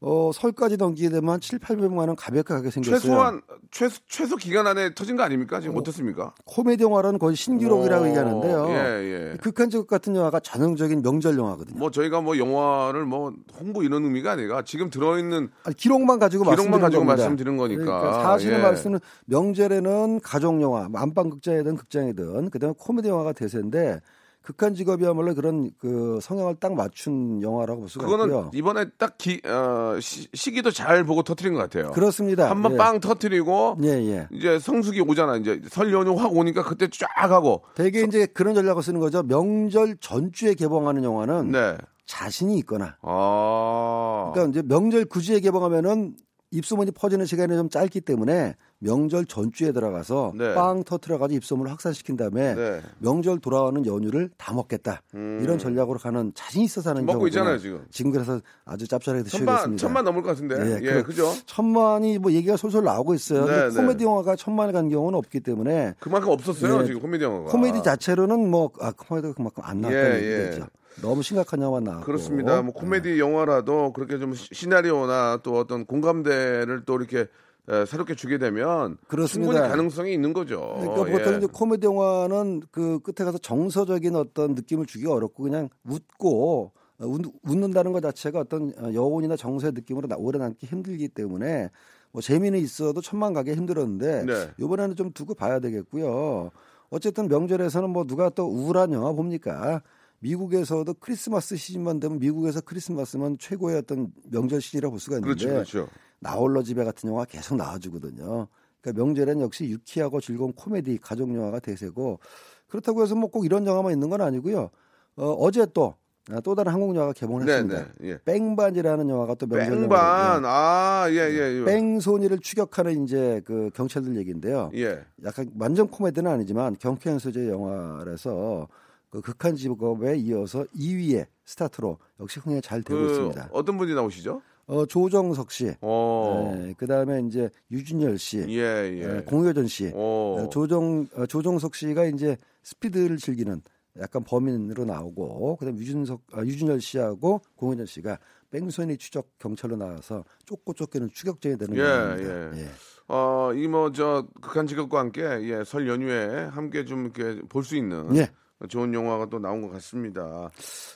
어 0.00 0.30
설까지 0.34 0.76
넘기게 0.76 1.08
되면 1.08 1.30
한 1.32 1.40
7, 1.40 1.58
800만 1.58 1.98
원 2.06 2.16
가볍게 2.16 2.42
가게 2.54 2.70
생겼어요. 2.70 3.00
최소한 3.00 3.40
최소 3.70 3.98
최소 4.06 4.36
기간 4.36 4.66
안에 4.66 4.94
터진 4.94 5.16
거 5.16 5.22
아닙니까? 5.22 5.58
지금 5.60 5.76
어 5.76 5.82
떻습니까? 5.82 6.34
코미디 6.44 6.84
영화라는 6.84 7.18
거의 7.18 7.34
신기록이라고 7.34 8.04
어, 8.04 8.08
얘기하는데요. 8.08 8.66
예, 8.68 9.32
예. 9.32 9.36
극한 9.40 9.70
직업 9.70 9.86
같은 9.86 10.14
영화가 10.14 10.40
전형적인 10.40 11.00
명절 11.00 11.38
영화거든요. 11.38 11.78
뭐 11.78 11.90
저희가 11.90 12.20
뭐 12.20 12.36
영화를 12.36 13.06
뭐 13.06 13.32
홍보 13.58 13.82
이런 13.82 14.04
의미가 14.04 14.32
아니라 14.32 14.62
지금 14.62 14.90
들어 14.90 15.18
있는 15.18 15.48
아니, 15.64 15.74
기록만 15.74 16.18
가지고 16.18 16.44
기록만 16.44 16.56
말씀드리는 16.56 16.80
가지고 16.80 17.00
겁니다. 17.00 17.22
말씀드린 17.22 17.56
거니까. 17.56 18.00
그러니까 18.00 18.22
사실은 18.22 18.58
예. 18.58 18.62
말씀은 18.62 19.00
명절에는 19.24 20.20
가족 20.20 20.60
영화, 20.60 20.90
뭐 20.90 21.00
안방 21.00 21.30
극장이든 21.30 21.74
극장이든 21.76 22.50
그다음에 22.50 22.74
코미디 22.78 23.08
영화가 23.08 23.32
대세인데 23.32 24.00
극한 24.46 24.76
직업이야말로 24.76 25.34
그런 25.34 25.72
그 25.76 26.20
성향을 26.22 26.54
딱 26.60 26.72
맞춘 26.74 27.42
영화라고 27.42 27.80
볼 27.80 27.88
수가 27.88 28.04
그거는 28.04 28.26
있고요. 28.26 28.50
이번에 28.54 28.84
딱 28.96 29.18
기, 29.18 29.42
어, 29.44 29.98
시, 30.00 30.28
시기도 30.34 30.70
잘 30.70 31.02
보고 31.02 31.24
터트린 31.24 31.52
것 31.52 31.58
같아요. 31.58 31.90
그렇습니다. 31.90 32.48
한번 32.48 32.74
예. 32.74 32.76
빵 32.76 33.00
터트리고 33.00 33.78
예, 33.82 33.88
예. 33.88 34.28
이제 34.30 34.60
성수기 34.60 35.00
오잖아. 35.00 35.38
이제 35.38 35.60
설 35.68 35.92
연휴 35.92 36.14
확 36.14 36.32
오니까 36.32 36.62
그때 36.62 36.86
쫙 36.92 37.08
하고. 37.16 37.64
대개 37.74 38.02
이제 38.04 38.26
그런 38.26 38.54
전략을 38.54 38.84
쓰는 38.84 39.00
거죠. 39.00 39.24
명절 39.24 39.96
전주에 40.00 40.54
개봉하는 40.54 41.02
영화는 41.02 41.50
네. 41.50 41.76
자신이 42.06 42.56
있거나 42.58 42.98
아. 43.02 44.30
그러니까 44.32 44.60
이제 44.60 44.62
명절 44.64 45.06
구주에 45.06 45.40
개봉하면은 45.40 46.14
입소문이 46.52 46.92
퍼지는 46.92 47.26
시간이 47.26 47.54
좀 47.56 47.68
짧기 47.68 48.00
때문에 48.02 48.54
명절 48.78 49.24
전주에 49.26 49.72
들어가서 49.72 50.32
네. 50.36 50.54
빵 50.54 50.84
터트려가지고 50.84 51.36
입소문을 51.38 51.72
확산시킨 51.72 52.16
다음에 52.16 52.54
네. 52.54 52.80
명절 52.98 53.40
돌아오는 53.40 53.84
연휴를 53.84 54.30
다 54.36 54.52
먹겠다 54.54 55.02
이런 55.12 55.58
전략으로 55.58 55.98
가는 55.98 56.32
자신 56.34 56.62
있어서 56.62 56.90
하는 56.90 57.02
음. 57.02 57.06
먹고. 57.06 57.26
있잖아요, 57.28 57.58
지금. 57.58 57.84
지금 57.90 58.12
그래서 58.12 58.40
아주 58.64 58.86
짭짤하게 58.86 59.24
천만 59.28 59.46
드셔야겠습니다. 59.56 59.80
천만 59.80 60.04
넘을 60.04 60.22
것 60.22 60.28
같은데. 60.30 60.80
예, 60.82 60.92
그 60.92 61.02
그죠? 61.04 61.32
천만이 61.46 62.18
뭐 62.18 62.30
얘기가 62.32 62.56
솔솔 62.56 62.84
나오고 62.84 63.14
있어요. 63.14 63.46
네, 63.46 63.52
근데 63.52 63.68
네. 63.68 63.74
코미디 63.82 64.04
영화가 64.04 64.36
천만을 64.36 64.72
간 64.72 64.88
경우는 64.88 65.18
없기 65.18 65.40
때문에 65.40 65.94
그만큼 65.98 66.30
없었어요 66.30 66.82
예. 66.82 66.86
지금 66.86 67.00
코미디 67.00 67.24
영화가. 67.24 67.50
코미디 67.50 67.82
자체로는 67.82 68.48
뭐 68.50 68.70
아, 68.80 68.92
코미디가 68.92 69.34
그만큼 69.34 69.62
안 69.66 69.80
나왔다는 69.80 70.20
예, 70.20 70.22
예. 70.22 70.44
얘기죠. 70.46 70.66
너무 71.02 71.22
심각한 71.22 71.60
영화 71.62 71.80
나왔고 71.80 72.04
그렇습니다. 72.06 72.62
뭐 72.62 72.72
코미디 72.72 73.18
영화라도 73.18 73.92
그렇게 73.92 74.18
좀 74.18 74.34
시- 74.34 74.48
시나리오나 74.52 75.40
또 75.42 75.54
어떤 75.54 75.84
공감대를 75.84 76.84
또 76.86 76.96
이렇게 76.96 77.26
에, 77.68 77.84
새롭게 77.84 78.14
주게 78.14 78.38
되면 78.38 78.96
그렇습니다. 79.08 79.52
충분히 79.52 79.68
가능성이 79.68 80.12
있는 80.14 80.32
거죠. 80.32 80.76
그러니까 80.80 81.08
예. 81.08 81.12
보통 81.12 81.36
이제 81.38 81.46
코미디 81.52 81.86
영화는 81.86 82.62
그 82.70 83.00
끝에 83.00 83.24
가서 83.24 83.38
정서적인 83.38 84.14
어떤 84.16 84.54
느낌을 84.54 84.86
주기 84.86 85.06
어렵고 85.06 85.42
그냥 85.42 85.68
웃고 85.88 86.72
어, 86.98 87.04
웃, 87.06 87.20
웃는다는 87.42 87.92
것 87.92 88.00
자체가 88.00 88.40
어떤 88.40 88.72
어, 88.78 88.92
여운이나 88.94 89.36
정서의 89.36 89.72
느낌으로 89.74 90.06
나- 90.08 90.16
오래 90.16 90.38
남기 90.38 90.66
힘들기 90.66 91.08
때문에 91.08 91.70
뭐 92.12 92.22
재미는 92.22 92.58
있어도 92.60 93.02
천만 93.02 93.34
가기 93.34 93.52
힘들었는데 93.52 94.24
네. 94.24 94.50
이번에는 94.58 94.96
좀 94.96 95.12
두고 95.12 95.34
봐야 95.34 95.58
되겠고요. 95.60 96.50
어쨌든 96.88 97.28
명절에서는 97.28 97.90
뭐 97.90 98.04
누가 98.04 98.30
또 98.30 98.46
우울한 98.46 98.92
영화 98.92 99.12
봅니까? 99.12 99.82
미국에서도 100.20 100.92
크리스마스 100.94 101.56
시즌만 101.56 102.00
되면 102.00 102.18
미국에서 102.18 102.60
크리스마스면 102.60 103.36
최고의 103.38 103.78
어떤 103.78 104.12
명절 104.30 104.60
시즌이라고 104.60 104.92
볼 104.92 105.00
수가 105.00 105.16
있는데 105.16 105.44
그렇죠, 105.46 105.48
그렇죠. 105.48 105.88
나홀로 106.20 106.62
집에 106.62 106.84
같은 106.84 107.08
영화 107.10 107.24
계속 107.24 107.56
나와주거든요. 107.56 108.48
그러니까 108.80 109.04
명절엔 109.04 109.40
역시 109.40 109.68
유쾌하고 109.68 110.20
즐거운 110.20 110.52
코미디 110.52 110.98
가족 111.02 111.34
영화가 111.34 111.60
대세고 111.60 112.20
그렇다고 112.68 113.02
해서 113.02 113.14
뭐 113.14 113.30
꼭 113.30 113.44
이런 113.44 113.66
영화만 113.66 113.92
있는 113.92 114.08
건 114.08 114.20
아니고요. 114.20 114.70
어, 115.16 115.30
어제 115.32 115.66
또 115.74 115.94
아, 116.28 116.40
또 116.40 116.56
다른 116.56 116.72
한국 116.72 116.94
영화가 116.96 117.12
개봉했습니다. 117.12 117.78
네, 117.78 117.88
네, 118.00 118.08
예. 118.08 118.18
뺑반이라는 118.24 119.08
영화가 119.08 119.34
또 119.36 119.46
명절 119.46 119.80
뺑반. 119.82 120.42
아, 120.44 121.06
예, 121.10 121.14
예, 121.14 121.60
예. 121.60 121.64
뺑소니를 121.64 122.40
추격하는 122.40 123.04
이제 123.04 123.40
그 123.44 123.70
경찰들 123.74 124.16
얘기인데요. 124.16 124.70
예. 124.74 125.04
약간 125.24 125.48
완전 125.56 125.86
코미디는 125.86 126.28
아니지만 126.28 126.76
경쾌한 126.80 127.20
소재의 127.20 127.48
영화라서 127.48 128.66
그 129.10 129.20
극한 129.20 129.56
직업에 129.56 130.16
이어서 130.16 130.64
2위의 130.76 131.26
스타트로 131.44 131.98
역시 132.20 132.40
흥행 132.40 132.60
잘 132.60 132.82
되고 132.82 133.00
그 133.00 133.06
있습니다. 133.06 133.48
어떤 133.52 133.78
분이 133.78 133.94
나오시죠? 133.94 134.42
어, 134.68 134.84
조정석 134.84 135.52
씨, 135.52 135.72
어, 135.80 136.52
네, 136.58 136.74
그 136.76 136.88
다음에 136.88 137.22
이제 137.28 137.48
유준열 137.70 138.18
씨, 138.18 138.38
예, 138.48 138.90
예. 138.98 139.06
네, 139.06 139.22
공효전 139.22 139.68
씨, 139.68 139.92
어, 139.94 140.38
어, 140.40 140.48
조정 140.50 141.06
어, 141.14 141.24
조정석 141.24 141.76
씨가 141.76 142.06
이제 142.06 142.36
스피드를 142.64 143.16
즐기는 143.18 143.62
약간 144.00 144.24
범인으로 144.24 144.84
나오고 144.84 145.56
그 145.60 145.64
다음 145.64 145.76
에 145.76 145.78
유준석 145.78 146.20
아, 146.32 146.40
유준열 146.42 146.80
씨하고 146.80 147.40
공효전 147.54 147.86
씨가 147.86 148.18
뺑소니 148.50 148.96
추적 148.98 149.28
경찰로 149.38 149.76
나와서 149.76 150.24
쫓고 150.46 150.72
쫓기는 150.74 151.08
추격전이 151.12 151.58
되는 151.58 151.76
예, 151.76 151.80
영화입니다. 151.80 152.56
예. 152.56 152.62
예. 152.64 152.68
어, 153.08 153.52
이 153.54 153.68
뭐 153.68 153.92
저 153.92 154.26
극한 154.42 154.66
직업과 154.66 154.98
함께 154.98 155.22
예, 155.22 155.62
설 155.64 155.86
연휴에 155.88 156.46
함께 156.46 156.84
좀 156.84 157.04
이렇게 157.04 157.40
볼 157.48 157.62
수 157.62 157.76
있는 157.76 158.14
예. 158.16 158.28
좋은 158.68 158.92
영화가 158.94 159.26
또 159.26 159.38
나온 159.38 159.60
것 159.62 159.70
같습니다. 159.74 160.50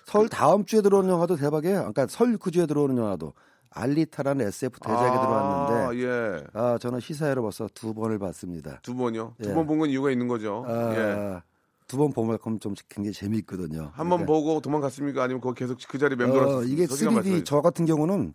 설 0.07 0.29
다음 0.29 0.64
주에 0.64 0.81
들어오는 0.81 1.09
영화도 1.11 1.37
대박이에요. 1.37 1.79
그러니까 1.79 2.07
설 2.09 2.38
그 2.38 2.51
주에 2.51 2.66
들어오는 2.66 2.96
영화도 2.96 3.35
알리타라는 3.70 4.46
SF 4.49 4.81
대작이 4.81 5.16
아, 5.16 5.20
들어왔는데 5.20 6.05
예. 6.05 6.44
아 6.55 6.79
저는 6.79 7.01
시사회로 7.01 7.42
벌써 7.42 7.68
두 7.75 7.92
번을 7.94 8.18
봤습니다. 8.18 8.81
두 8.83 8.94
번요. 8.94 9.35
예. 9.40 9.44
두번 9.44 9.66
본 9.66 9.79
건 9.79 9.90
이유가 9.90 10.11
있는 10.11 10.27
거죠. 10.27 10.64
예. 10.68 10.73
아, 10.73 11.42
두번 11.87 12.12
보면 12.12 12.38
좀 12.61 12.75
굉장히 12.88 13.12
재미있거든요. 13.12 13.90
한번 13.94 14.25
그러니까, 14.25 14.27
보고 14.27 14.61
도망갔습니까? 14.61 15.23
아니면 15.23 15.40
거기 15.40 15.59
계속 15.59 15.79
그 15.88 15.99
자리에 15.99 16.16
맴돌았어요? 16.16 16.57
어, 16.59 16.62
이게 16.62 16.87
3D 16.87 17.44
저 17.44 17.61
같은 17.61 17.85
경우는 17.85 18.33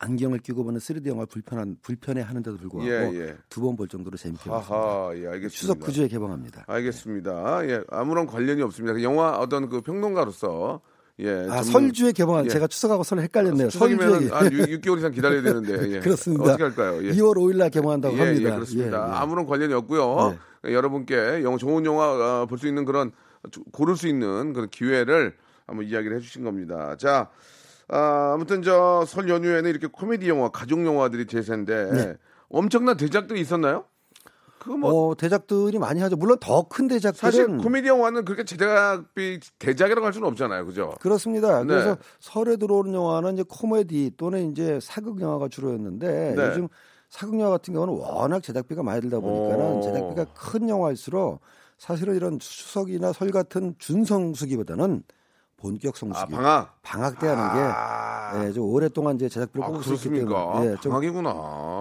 안경을 0.00 0.38
끼고 0.38 0.64
보는 0.64 0.78
3D 0.78 1.06
영화 1.08 1.24
불편한 1.24 1.76
불편해 1.82 2.22
하는데도 2.22 2.56
불구하고 2.56 2.88
예, 2.88 3.20
예. 3.20 3.36
두번 3.48 3.76
볼 3.76 3.88
정도로 3.88 4.16
재밌게 4.16 4.48
봤습니다. 4.48 5.10
예, 5.16 5.26
알겠습니다. 5.26 5.48
추석 5.48 5.80
그 5.80 5.92
주에 5.92 6.06
개봉합니다. 6.06 6.64
알겠습니다. 6.68 7.68
예, 7.68 7.82
아무런 7.90 8.26
관련이 8.26 8.62
없습니다. 8.62 8.94
그 8.94 9.02
영화 9.02 9.38
어떤 9.38 9.68
그 9.68 9.80
평론가로서 9.80 10.80
예, 11.20 11.48
아, 11.50 11.62
설주에 11.62 12.12
개봉한 12.12 12.44
예. 12.44 12.48
제가 12.48 12.68
추석하고 12.68 13.02
설 13.02 13.18
헷갈렸네요. 13.18 13.70
추석이면 13.70 14.28
설주에 14.28 14.28
한 14.30 14.52
6, 14.52 14.80
개월 14.82 14.98
이상 14.98 15.10
기다려야 15.10 15.42
되는데 15.42 15.72
예. 15.96 15.98
그렇습니다. 15.98 16.44
어떻게 16.44 16.62
할까요? 16.62 17.04
예. 17.04 17.10
2월 17.10 17.34
5일 17.36 17.56
날 17.56 17.70
개봉한다고 17.70 18.16
예, 18.18 18.20
합니다. 18.20 18.50
예, 18.50 18.54
그렇습니다. 18.54 18.98
예, 18.98 19.02
예. 19.02 19.16
아무런 19.16 19.46
관련이 19.46 19.74
없고요. 19.74 20.38
여러분께 20.62 21.42
영화 21.42 21.56
좋은 21.56 21.84
영화 21.84 22.42
어, 22.42 22.46
볼수 22.46 22.68
있는 22.68 22.84
그런 22.84 23.10
고를 23.72 23.96
수 23.96 24.06
있는 24.06 24.52
그런 24.52 24.68
기회를 24.70 25.34
한번 25.66 25.86
이야기를 25.86 26.16
해주신 26.16 26.44
겁니다. 26.44 26.96
자, 26.96 27.30
아, 27.88 28.32
아무튼 28.34 28.62
저 28.62 29.04
설 29.06 29.28
연휴에는 29.28 29.68
이렇게 29.70 29.86
코미디 29.86 30.28
영화, 30.28 30.48
가족 30.50 30.84
영화들이 30.84 31.26
대세인데 31.26 31.90
네. 31.92 32.14
엄청난 32.48 32.96
대작들이 32.96 33.40
있었나요? 33.40 33.84
그거 34.58 34.76
뭐 34.76 35.08
어, 35.10 35.14
대작들이 35.14 35.78
많이 35.78 36.00
하죠. 36.00 36.16
물론 36.16 36.36
더 36.40 36.64
큰 36.68 36.88
대작들은 36.88 37.14
사실 37.30 37.46
코미디 37.58 37.88
영화는 37.88 38.24
그렇게 38.24 38.44
제작비 38.44 39.40
대작이라고 39.58 40.04
할 40.04 40.12
수는 40.12 40.26
없잖아요, 40.28 40.66
그죠? 40.66 40.94
그렇습니다. 41.00 41.60
네. 41.60 41.66
그래서 41.68 41.96
설에 42.20 42.56
들어오는 42.56 42.92
영화는 42.92 43.34
이제 43.34 43.44
코미디 43.48 44.12
또는 44.16 44.50
이제 44.50 44.78
사극 44.82 45.20
영화가 45.20 45.48
주로였는데 45.48 46.34
네. 46.36 46.46
요즘 46.48 46.68
사극 47.08 47.38
영화 47.40 47.50
같은 47.50 47.72
경우는 47.72 47.94
워낙 47.94 48.42
제작비가 48.42 48.82
많이 48.82 49.00
들다 49.00 49.20
보니까는 49.20 49.64
오. 49.76 49.80
제작비가 49.80 50.24
큰 50.34 50.68
영화일수록 50.68 51.40
사실은 51.78 52.16
이런 52.16 52.38
추석이나 52.40 53.12
설 53.12 53.30
같은 53.30 53.74
준성수기보다는 53.78 55.04
본격 55.58 55.96
성수기 55.96 56.34
아, 56.34 56.38
방학. 56.38 56.78
방학 56.82 57.18
때 57.18 57.26
하는 57.28 57.42
아, 57.44 58.40
게 58.42 58.46
예, 58.48 58.52
좀 58.52 58.64
오랫동안 58.72 59.16
이제 59.16 59.28
제작비를 59.28 59.64
아, 59.64 59.66
뽑을 59.68 59.82
수 59.82 59.94
있기 59.94 60.08
그렇습니까? 60.08 60.52
때문에 60.52 60.70
예, 60.72 60.76
좀 60.80 60.92
방학이구나. 60.92 61.32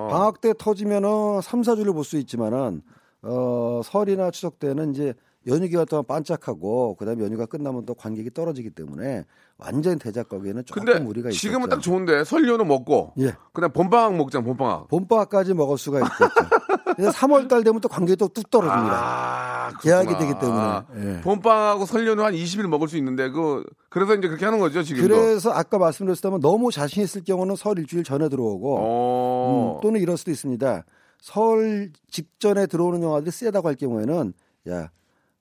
방학 0.10 0.42
때 0.42 0.54
터지면은 0.58 1.42
3, 1.42 1.62
4주를 1.62 1.94
볼 1.94 2.04
수 2.04 2.18
있지만은 2.18 2.82
어, 3.22 3.82
설이나 3.84 4.32
추석 4.32 4.60
때는 4.60 4.92
이제 4.92 5.14
연휴 5.48 5.68
기간 5.68 5.86
동안 5.86 6.04
반짝하고 6.06 6.96
그다음에 6.96 7.24
연휴가 7.24 7.46
끝나면 7.46 7.86
또 7.86 7.94
관객이 7.94 8.32
떨어지기 8.34 8.72
때문에 8.72 9.26
완전 9.58 9.98
대작 9.98 10.30
거기에는 10.30 10.66
조금 10.66 10.84
근데 10.86 11.00
무리가 11.00 11.30
있었죠. 11.30 11.40
지금은 11.40 11.70
딱 11.70 11.82
좋은데 11.82 12.24
설 12.24 12.48
연휴 12.48 12.64
먹고 12.66 13.14
예. 13.20 13.34
그냥 13.54 13.72
봄방학 13.72 14.16
먹자 14.16 14.42
봄방학. 14.42 14.88
봄방학까지 14.90 15.54
먹을 15.54 15.78
수가 15.78 16.00
있겠죠. 16.00 16.96
근데 16.96 17.10
3월 17.12 17.48
달 17.48 17.64
되면 17.64 17.80
또 17.82 17.88
관객이 17.88 18.18
또 18.18 18.28
뚝 18.28 18.50
떨어집니다. 18.50 18.94
아, 18.94 19.72
계약이. 19.82 20.18
되기 20.18 20.34
때문에. 20.40 20.82
예. 21.18 21.22
봄방하고 21.22 21.86
설 21.86 22.06
연휴 22.08 22.24
한 22.24 22.34
20일 22.34 22.68
먹을 22.68 22.88
수 22.88 22.98
있는데 22.98 23.30
그 23.30 23.64
그래서 23.90 24.16
이제 24.16 24.28
그렇게 24.28 24.46
하는 24.46 24.60
거죠 24.60 24.84
지금도. 24.84 25.08
그래서 25.08 25.52
아까 25.52 25.78
말씀드렸다면 25.78 26.40
너무 26.42 26.72
자신 26.72 27.04
있을 27.04 27.24
경우는 27.24 27.56
설 27.56 27.78
일주일 27.80 28.04
전에 28.04 28.28
들어오고 28.30 28.78
어. 28.80 29.78
음, 29.78 29.82
또는 29.82 30.02
이럴 30.02 30.18
수도 30.18 30.32
있습니다. 30.32 30.84
설 31.22 31.92
직전에 32.12 32.68
들어오는 32.68 33.02
영화들이 33.02 33.32
세다고 33.32 33.68
할 33.68 33.76
경우에는 33.76 34.34
야 34.70 34.90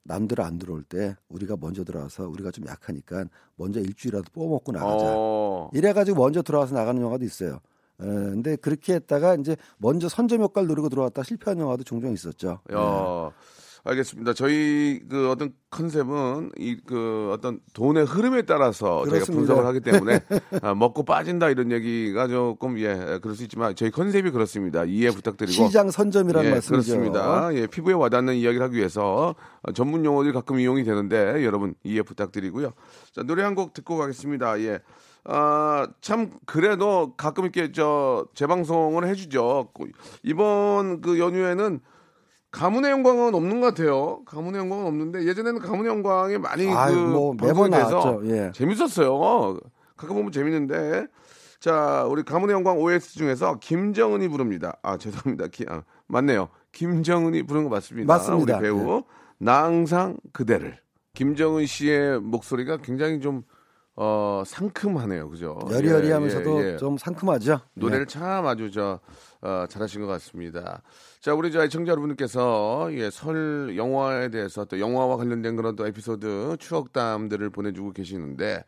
남들 0.06 0.40
안 0.40 0.58
들어올 0.58 0.82
때 0.82 1.16
우리가 1.28 1.56
먼저 1.60 1.84
들어와서 1.84 2.28
우리가 2.28 2.50
좀 2.50 2.66
약하니까 2.66 3.26
먼저 3.56 3.80
일주일이라도 3.80 4.30
뽑아먹고 4.32 4.72
나가자. 4.72 5.14
어. 5.16 5.70
이래가지고 5.72 6.18
먼저 6.18 6.42
들어와서 6.42 6.74
나가는 6.74 7.00
영화도 7.00 7.24
있어요. 7.24 7.60
에, 8.00 8.04
근데 8.04 8.56
그렇게 8.56 8.94
했다가 8.94 9.36
이제 9.36 9.56
먼저 9.78 10.08
선점 10.08 10.42
효과를 10.42 10.68
노리고 10.68 10.88
들어왔다 10.88 11.22
실패한 11.22 11.58
영화도 11.58 11.84
종종 11.84 12.12
있었죠. 12.12 12.60
야, 12.72 13.30
알겠습니다. 13.86 14.32
저희 14.34 15.00
그 15.08 15.30
어떤 15.30 15.52
컨셉은 15.70 16.50
이 16.58 16.76
그 16.86 17.30
어떤 17.32 17.60
돈의 17.74 18.04
흐름에 18.04 18.42
따라서 18.42 19.00
저희가 19.04 19.10
그렇습니다. 19.10 19.38
분석을 19.54 19.66
하기 19.66 19.80
때문에 19.80 20.20
아, 20.62 20.74
먹고 20.74 21.04
빠진다 21.04 21.50
이런 21.50 21.72
얘기가 21.72 22.28
조금 22.28 22.78
예 22.78 23.18
그럴 23.22 23.34
수 23.36 23.42
있지만 23.44 23.74
저희 23.74 23.90
컨셉이 23.90 24.30
그렇습니다. 24.30 24.84
이해 24.84 25.10
부탁드리고 25.10 25.52
시장 25.52 25.90
선점이라는 25.90 26.48
예, 26.48 26.52
말씀이죠. 26.54 26.92
그렇습니다. 26.92 27.54
예, 27.54 27.66
피부에 27.66 27.94
와닿는 27.94 28.34
이야기를 28.34 28.64
하기 28.66 28.76
위해서 28.76 29.34
어, 29.62 29.72
전문 29.72 30.04
용어들이 30.04 30.32
가끔 30.32 30.58
이용이 30.60 30.84
되는데 30.84 31.44
여러분 31.44 31.74
이해 31.84 32.02
부탁드리고요. 32.02 32.72
자, 33.12 33.22
노래 33.22 33.42
한 33.42 33.54
곡 33.56 33.72
듣고 33.72 33.96
가겠습니다. 33.96 34.60
예. 34.60 34.80
아, 35.24 35.88
참 36.02 36.30
그래도 36.44 37.14
가끔 37.16 37.44
이렇게 37.44 37.72
저 37.72 38.26
재방송을 38.34 39.08
해주죠. 39.08 39.70
이번 40.22 41.00
그 41.00 41.18
연휴에는 41.18 41.80
가문의 42.56 42.90
영광은 42.90 43.34
없는 43.34 43.60
것 43.60 43.66
같아요. 43.74 44.24
가문의 44.24 44.58
영광은 44.60 44.86
없는데 44.86 45.24
예전에는 45.26 45.60
가문의 45.60 45.90
영광이 45.92 46.38
많이 46.38 46.66
아유, 46.68 46.94
그 46.94 47.00
뭐 47.00 47.34
매번 47.40 47.70
나왔죠. 47.70 48.22
예. 48.24 48.50
재밌었어요. 48.54 49.58
가끔 49.96 50.16
보면 50.16 50.32
재밌는데 50.32 51.06
자 51.60 52.04
우리 52.08 52.22
가문의 52.22 52.54
영광 52.54 52.78
OS 52.78 53.14
중에서 53.18 53.58
김정은이 53.60 54.28
부릅니다. 54.28 54.78
아 54.82 54.96
죄송합니다. 54.96 55.48
기, 55.48 55.64
아, 55.68 55.82
맞네요. 56.06 56.48
김정은이 56.72 57.42
부른 57.44 57.64
거 57.64 57.70
맞습니다. 57.70 58.12
맞습니다. 58.12 58.56
우리 58.58 58.62
배우 58.62 59.02
나 59.38 59.64
항상 59.64 60.16
그대를 60.32 60.78
김정은 61.14 61.66
씨의 61.66 62.20
목소리가 62.20 62.78
굉장히 62.78 63.20
좀 63.20 63.42
어, 63.98 64.42
상큼하네요, 64.46 65.30
그죠? 65.30 65.58
여리여리하면서도 65.70 66.62
예, 66.62 66.66
예, 66.66 66.72
예. 66.74 66.76
좀 66.76 66.98
상큼하죠. 66.98 67.60
노래를 67.74 68.04
네. 68.06 68.18
참 68.18 68.46
아주 68.46 68.70
저 68.70 69.00
어, 69.40 69.64
잘하신 69.68 70.02
것 70.02 70.06
같습니다. 70.06 70.82
자, 71.20 71.32
우리 71.32 71.50
저 71.50 71.64
애청자 71.64 71.92
여러분께서 71.92 72.88
예, 72.92 73.08
설 73.10 73.74
영화에 73.74 74.28
대해서 74.28 74.66
또 74.66 74.78
영화와 74.78 75.16
관련된 75.16 75.56
그런 75.56 75.76
또 75.76 75.86
에피소드 75.86 76.58
추억담들을 76.60 77.48
보내주고 77.48 77.92
계시는데 77.92 78.64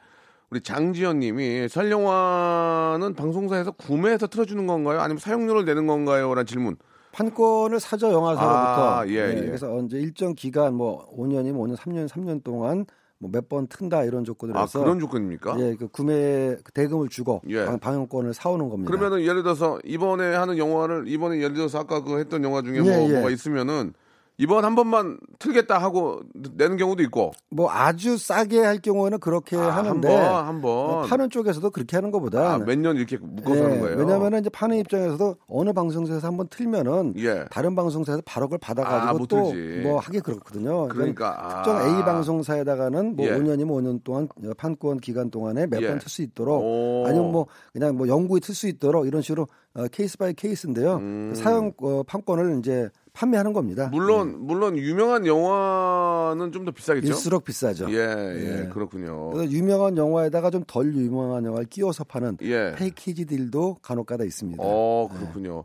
우리 0.50 0.62
장지연님이 0.62 1.68
설 1.68 1.90
영화는 1.90 3.14
방송사에서 3.14 3.72
구매해서 3.72 4.28
틀어주는 4.28 4.66
건가요? 4.66 5.00
아니면 5.00 5.18
사용료를 5.18 5.66
내는 5.66 5.86
건가요? 5.86 6.30
라는 6.30 6.46
질문. 6.46 6.76
판권을 7.12 7.80
사죠 7.80 8.12
영화사로부터. 8.12 9.00
아, 9.00 9.06
예, 9.08 9.26
네, 9.26 9.36
예. 9.42 9.46
그래서 9.46 9.70
언제 9.74 9.98
일정 9.98 10.34
기간 10.34 10.74
뭐 10.74 11.06
5년이면 11.14 11.56
5년, 11.56 11.76
3년, 11.76 12.08
3년 12.08 12.42
동안 12.42 12.86
뭐 13.20 13.30
몇 13.30 13.48
번 13.48 13.66
튼다 13.66 14.04
이런 14.04 14.24
조건을 14.24 14.56
아 14.56 14.62
해서 14.62 14.78
그런 14.80 15.00
조건입니까? 15.00 15.56
예, 15.60 15.74
그 15.74 15.88
구매 15.88 16.56
그 16.62 16.72
대금을 16.72 17.08
주고 17.08 17.42
예. 17.48 17.64
방- 17.64 17.78
방영권을 17.78 18.32
사오는 18.32 18.68
겁니다. 18.68 18.90
그러면은 18.90 19.22
예를 19.24 19.42
들어서 19.42 19.78
이번에 19.84 20.34
하는 20.34 20.56
영화를 20.56 21.08
이번에 21.08 21.38
예를 21.38 21.54
들어서 21.54 21.80
아까 21.80 22.02
그 22.02 22.18
했던 22.18 22.44
영화 22.44 22.62
중에 22.62 22.76
예, 22.76 22.80
뭐 22.80 23.08
예. 23.08 23.12
뭐가 23.14 23.30
있으면은 23.30 23.92
이번 24.40 24.64
한 24.64 24.76
번만 24.76 25.18
틀겠다 25.40 25.78
하고 25.78 26.20
내는 26.54 26.76
경우도 26.76 27.02
있고. 27.04 27.32
뭐 27.50 27.70
아주 27.70 28.16
싸게 28.16 28.60
할 28.60 28.78
경우에는 28.78 29.18
그렇게 29.18 29.56
아, 29.56 29.76
하는데 29.76 30.08
한 30.08 30.30
번, 30.32 30.46
한 30.46 30.60
번. 30.60 30.60
뭐 30.60 31.02
파는 31.02 31.28
쪽에서도 31.30 31.68
그렇게 31.70 31.96
하는 31.96 32.12
것보다 32.12 32.54
아, 32.54 32.58
몇년 32.58 32.96
이렇게 32.96 33.16
묶어서 33.16 33.64
하는 33.64 33.80
거예요. 33.80 33.96
왜냐하면 33.98 34.38
이제 34.38 34.48
파는 34.48 34.76
입장에서도 34.78 35.36
어느 35.48 35.72
방송사에서 35.72 36.26
한 36.26 36.38
번 36.38 36.46
틀면은 36.50 37.14
예. 37.18 37.46
다른 37.50 37.74
방송사에서 37.74 38.22
바로 38.24 38.46
그걸 38.46 38.60
아, 38.62 38.66
받아가지고 38.66 39.18
못또 39.18 39.50
틀지. 39.52 39.82
뭐 39.82 39.98
하기 39.98 40.20
그렇거든요. 40.20 40.86
그러니까, 40.86 41.34
아. 41.36 41.62
특정 41.62 41.80
A 41.98 42.04
방송사에다가는 42.04 43.16
뭐 43.16 43.26
예. 43.26 43.32
5년이면 43.32 43.68
5년 43.70 44.04
동안 44.04 44.28
판권 44.56 44.98
기간 44.98 45.30
동안에 45.32 45.66
몇 45.66 45.82
예. 45.82 45.88
번틀 45.88 46.08
수 46.08 46.22
있도록 46.22 46.62
오. 46.62 47.04
아니면 47.08 47.32
뭐 47.32 47.46
그냥 47.72 47.96
뭐 47.96 48.06
영구히 48.06 48.40
틀 48.40 48.54
수 48.54 48.68
있도록 48.68 49.06
이런 49.08 49.20
식으로 49.20 49.48
어, 49.74 49.86
case 49.90 50.16
by 50.16 50.32
case인데요. 50.34 50.96
음. 50.96 51.32
사용 51.34 51.72
어, 51.82 52.02
판권을 52.06 52.58
이제 52.60 52.88
판매하는 53.18 53.52
겁니다. 53.52 53.88
물론 53.90 54.36
물론 54.46 54.76
유명한 54.78 55.26
영화는 55.26 56.52
좀 56.52 56.64
더 56.64 56.70
비싸겠죠. 56.70 57.06
일수록 57.08 57.44
비싸죠. 57.44 57.90
예, 57.90 57.96
예, 57.96 58.62
예. 58.64 58.68
그렇군요. 58.68 59.32
유명한 59.50 59.96
영화에다가 59.96 60.50
좀 60.50 60.62
덜 60.66 60.94
유명한 60.94 61.44
영화를 61.44 61.66
끼워서 61.66 62.04
파는 62.04 62.38
예. 62.42 62.74
패키지들도 62.76 63.78
간혹가다 63.82 64.22
있습니다. 64.24 64.62
어, 64.64 65.08
그렇군요. 65.12 65.64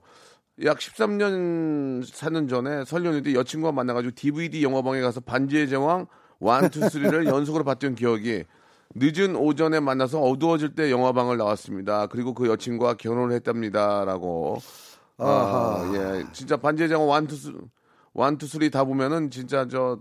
약 0.64 0.78
13년, 0.78 2.04
4년 2.04 2.48
전에 2.50 2.86
설 2.86 3.06
연휴 3.06 3.22
때 3.22 3.34
여친과 3.34 3.72
만나가지고 3.72 4.14
DVD 4.16 4.64
영화방에 4.64 5.02
가서 5.02 5.20
반지의 5.20 5.68
제왕 5.68 6.06
1, 6.42 6.48
2, 6.48 6.50
3를 6.50 7.26
연속으로 7.26 7.64
봤던 7.64 7.96
기억이 7.96 8.44
늦은 8.96 9.36
오전에 9.36 9.80
만나서 9.80 10.22
어두워질 10.22 10.76
때 10.76 10.92
영화방을 10.92 11.38
나왔습니다. 11.38 12.08
그리고 12.08 12.34
그 12.34 12.48
여친과 12.48 12.96
결혼을 12.96 13.36
했답니다라고. 13.36 14.60
아, 15.18 15.26
아하. 15.26 15.94
예. 16.20 16.26
진짜 16.34 16.58
반지의 16.58 16.90
제왕 16.90 17.24
1, 17.24 17.32
2, 17.32 17.36
3, 17.36 17.54
1, 17.54 17.58
2, 18.68 18.70
3다 18.70 18.86
보면은 18.86 19.30
진짜 19.30 19.68
저 19.68 20.00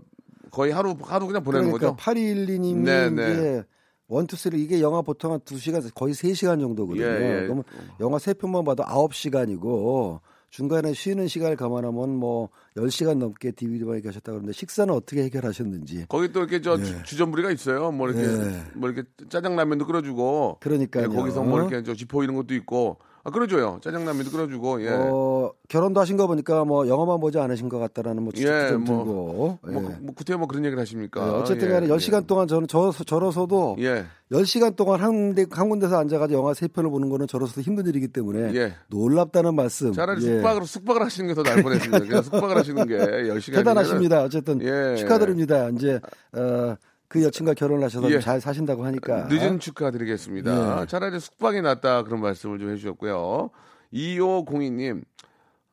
거의 0.51 0.71
하루, 0.71 0.95
하루 1.01 1.27
그냥 1.27 1.43
보내는 1.43 1.71
그러니까 1.71 1.95
거죠. 1.95 2.11
8212님이 2.11 2.75
네, 2.83 3.09
네. 3.09 3.63
원투쓰리 4.07 4.61
이게 4.61 4.81
영화 4.81 5.01
보통 5.01 5.31
한 5.31 5.39
2시간 5.39 5.89
거의 5.95 6.13
3시간 6.13 6.59
정도거든요. 6.59 7.03
예, 7.03 7.07
예. 7.41 7.41
그러면 7.43 7.63
영화 7.99 8.17
3편만 8.17 8.65
봐도 8.65 8.83
9시간이고 8.83 10.19
중간에 10.51 10.93
쉬는 10.93 11.27
시간을 11.27 11.55
감안하면 11.55 12.15
뭐 12.15 12.49
10시간 12.77 13.17
넘게 13.17 13.51
DVD방에 13.53 14.01
가셨다 14.01 14.31
그러는데 14.31 14.53
식사는 14.53 14.93
어떻게 14.93 15.23
해결하셨는지. 15.23 16.05
거기 16.09 16.31
또 16.31 16.41
이렇게 16.41 16.61
저 16.61 16.77
주- 16.77 17.01
주전부리가 17.01 17.49
있어요. 17.51 17.91
뭐 17.91 18.07
이렇게 18.09 18.23
예. 18.27 18.63
뭐 18.75 18.89
이렇게 18.89 19.07
짜장라면도 19.29 19.87
끓여주고. 19.87 20.57
그러니까요. 20.59 21.05
예, 21.05 21.07
거기서 21.15 21.41
뭐 21.41 21.59
이렇게 21.59 21.81
저 21.81 21.95
지포 21.95 22.23
이런 22.23 22.35
것도 22.35 22.53
있고. 22.53 22.99
아 23.25 23.31
끓여줘요. 23.31 23.79
짜장라면도 23.81 24.31
끓여주고. 24.31 24.83
예. 24.83 24.89
어, 24.89 25.53
결혼도 25.69 26.01
하신 26.01 26.17
거 26.17 26.27
보니까 26.27 26.65
뭐 26.65 26.89
영화만 26.89 27.21
보지 27.21 27.39
않으신 27.39 27.69
것 27.69 27.79
같다라는 27.79 28.21
뭐 28.21 28.33
추측도 28.33 28.53
예, 28.53 28.69
좀 28.69 28.83
뭐, 28.83 28.97
들고. 28.97 29.59
예. 29.67 29.71
뭐, 29.71 29.81
뭐 30.01 30.13
구태 30.13 30.35
뭐 30.35 30.45
그런 30.47 30.65
얘기를 30.65 30.81
하십니까? 30.81 31.25
예, 31.25 31.31
어쨌든 31.31 31.69
예, 31.69 31.71
간에 31.73 31.87
예. 31.87 31.89
10시간 31.89 32.27
동안 32.27 32.49
저는 32.49 32.67
저, 32.67 32.91
저러서도 32.91 33.77
예. 33.79 34.03
10시간 34.29 34.75
동안 34.75 34.99
한, 34.99 35.35
데, 35.35 35.45
한 35.51 35.69
군데서 35.69 35.97
앉아가지고 35.99 36.37
영화 36.41 36.51
3편을 36.51 36.89
보는 36.91 37.09
거는 37.09 37.27
저로서도 37.27 37.61
힘든 37.61 37.85
일이기 37.87 38.09
때문에 38.09 38.53
예. 38.55 38.73
놀랍다는 38.89 39.55
말씀. 39.55 39.93
차라리 39.93 40.21
예. 40.25 40.35
숙박으로 40.37 40.65
숙박을 40.65 41.01
하시는 41.03 41.27
게 41.29 41.33
더 41.33 41.43
나을 41.43 41.63
뻔했습니다. 41.63 41.99
그냥 42.05 42.23
숙박을 42.23 42.57
하시는 42.57 42.87
게 42.87 42.97
10시간 42.97 43.55
대단하십니다. 43.63 44.23
어쨌든 44.23 44.61
예. 44.61 44.97
축하드립니다. 44.97 45.69
이제 45.69 45.99
어, 46.33 46.75
그 47.13 47.21
여친과 47.21 47.53
결혼을 47.53 47.83
하셔서 47.83 48.09
예. 48.09 48.19
잘 48.19 48.41
사신다고 48.41 48.83
하니까 48.85 49.27
늦은 49.29 49.59
축하드리겠습니다. 49.59 50.81
예. 50.81 50.85
차라리 50.87 51.19
숙박이 51.19 51.61
낫다 51.61 52.01
그런 52.05 52.21
말씀을 52.21 52.57
좀 52.57 52.71
해주셨고요. 52.71 53.51
2502님, 53.93 55.03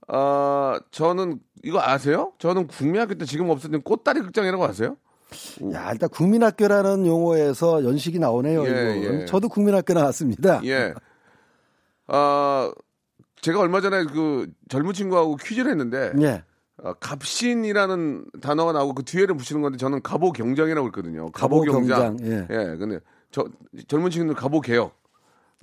아 0.09 0.79
저는 0.91 1.41
이거 1.65 1.81
아세요? 1.81 2.35
저는 2.39 2.67
국민학교 2.67 3.15
때 3.15 3.25
지금 3.25 3.49
없어진 3.49 3.81
꽃다리 3.81 4.21
극장이라고 4.21 4.63
아세요? 4.63 4.99
야 5.73 5.91
일단 5.93 6.11
국민학교라는 6.11 7.07
용어에서 7.07 7.85
연식이 7.85 8.19
나오네요. 8.19 8.67
예. 8.67 9.21
예. 9.23 9.25
저도 9.25 9.49
국민학교 9.49 9.95
나왔습니다. 9.95 10.61
예. 10.65 10.93
아 12.07 12.71
제가 13.41 13.61
얼마 13.61 13.81
전에 13.81 14.05
그 14.05 14.47
젊은 14.69 14.93
친구하고 14.93 15.37
퀴즈를 15.37 15.71
했는데 15.71 16.13
예. 16.21 16.45
어, 16.83 16.95
갑신이라는 16.95 18.25
단어가 18.41 18.73
나오고 18.73 18.95
그 18.95 19.03
뒤에를 19.05 19.37
붙이는 19.37 19.63
건데 19.63 19.79
저는 19.79 20.03
갑오 20.03 20.33
경장이라고 20.33 20.87
했거든요. 20.89 21.31
갑오 21.33 21.63
경장. 21.63 22.17
예. 22.23 22.47
예. 22.51 22.77
근데 22.79 23.01
저 23.31 23.47
젊은 23.89 24.11
친구는 24.11 24.35
갑오 24.35 24.61
개혁. 24.61 24.95